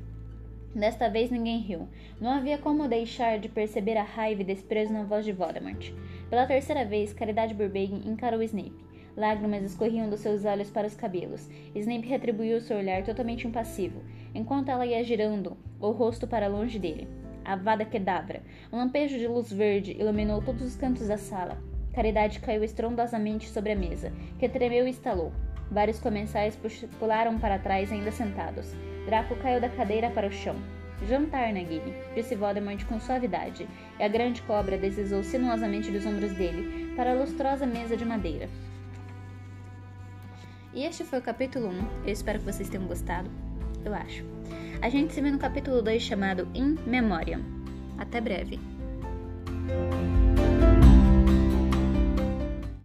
Desta 0.73 1.09
vez 1.09 1.29
ninguém 1.29 1.59
riu. 1.59 1.89
Não 2.21 2.31
havia 2.31 2.57
como 2.57 2.87
deixar 2.87 3.41
de 3.41 3.49
perceber 3.49 3.97
a 3.97 4.05
raiva 4.05 4.43
e 4.43 4.45
desprezo 4.45 4.93
na 4.93 5.03
voz 5.03 5.25
de 5.25 5.33
Voldemort. 5.33 5.93
Pela 6.31 6.47
terceira 6.47 6.85
vez, 6.85 7.13
Caridade 7.13 7.53
Burbagen 7.53 8.03
encarou 8.07 8.41
Snape. 8.45 8.87
Lágrimas 9.17 9.65
escorriam 9.65 10.09
dos 10.09 10.21
seus 10.21 10.45
olhos 10.45 10.71
para 10.71 10.87
os 10.87 10.95
cabelos. 10.95 11.51
Snape 11.75 12.07
retribuiu 12.07 12.61
seu 12.61 12.77
olhar 12.77 13.03
totalmente 13.03 13.49
impassivo, 13.49 14.01
enquanto 14.33 14.69
ela 14.69 14.87
ia 14.87 15.03
girando 15.03 15.57
o 15.81 15.91
rosto 15.91 16.29
para 16.29 16.47
longe 16.47 16.79
dele. 16.79 17.26
Avada 17.47 17.85
Kedavra. 17.85 18.43
Um 18.73 18.79
lampejo 18.79 19.17
de 19.19 19.29
luz 19.29 19.53
verde 19.53 19.93
iluminou 19.93 20.43
todos 20.43 20.63
os 20.63 20.77
cantos 20.77 21.07
da 21.07 21.17
sala. 21.17 21.57
Caridade 21.95 22.41
caiu 22.41 22.65
estrondosamente 22.65 23.49
sobre 23.49 23.73
a 23.73 23.77
mesa, 23.77 24.13
que 24.39 24.49
tremeu 24.49 24.87
e 24.87 24.91
estalou. 24.91 25.33
Vários 25.71 25.99
comensais 25.99 26.59
pularam 26.99 27.39
para 27.39 27.59
trás, 27.59 27.91
ainda 27.91 28.11
sentados. 28.11 28.75
Draco 29.07 29.37
caiu 29.37 29.61
da 29.61 29.69
cadeira 29.69 30.11
para 30.11 30.27
o 30.27 30.33
chão. 30.33 30.57
Jantar, 31.09 31.53
Nagini, 31.53 31.95
disse 32.15 32.35
Voldemort 32.35 32.85
com 32.87 32.99
suavidade, 32.99 33.69
e 33.99 34.03
a 34.03 34.09
grande 34.09 34.43
cobra 34.43 34.79
deslizou 34.79 35.23
sinuosamente 35.23 35.91
dos 35.91 36.07
ombros 36.07 36.33
dele 36.33 36.95
para 36.97 37.13
a 37.13 37.15
lustrosa 37.15 37.67
mesa 37.67 37.97
de 37.97 38.05
madeira. 38.05 38.49
E 40.73 40.85
este 40.85 41.05
foi 41.05 41.19
o 41.21 41.23
capítulo 41.23 41.69
1. 41.69 41.73
Eu 42.07 42.13
espero 42.13 42.39
que 42.39 42.45
vocês 42.45 42.69
tenham 42.69 42.87
gostado. 42.87 43.31
Eu 43.85 43.95
acho. 43.95 44.36
A 44.83 44.89
gente 44.89 45.13
se 45.13 45.21
vê 45.21 45.31
no 45.31 45.39
capítulo 45.39 45.83
2 45.83 46.03
chamado 46.03 46.49
In 46.55 46.77
Memoriam. 46.87 47.41
Até 47.99 48.21
breve. 48.21 48.61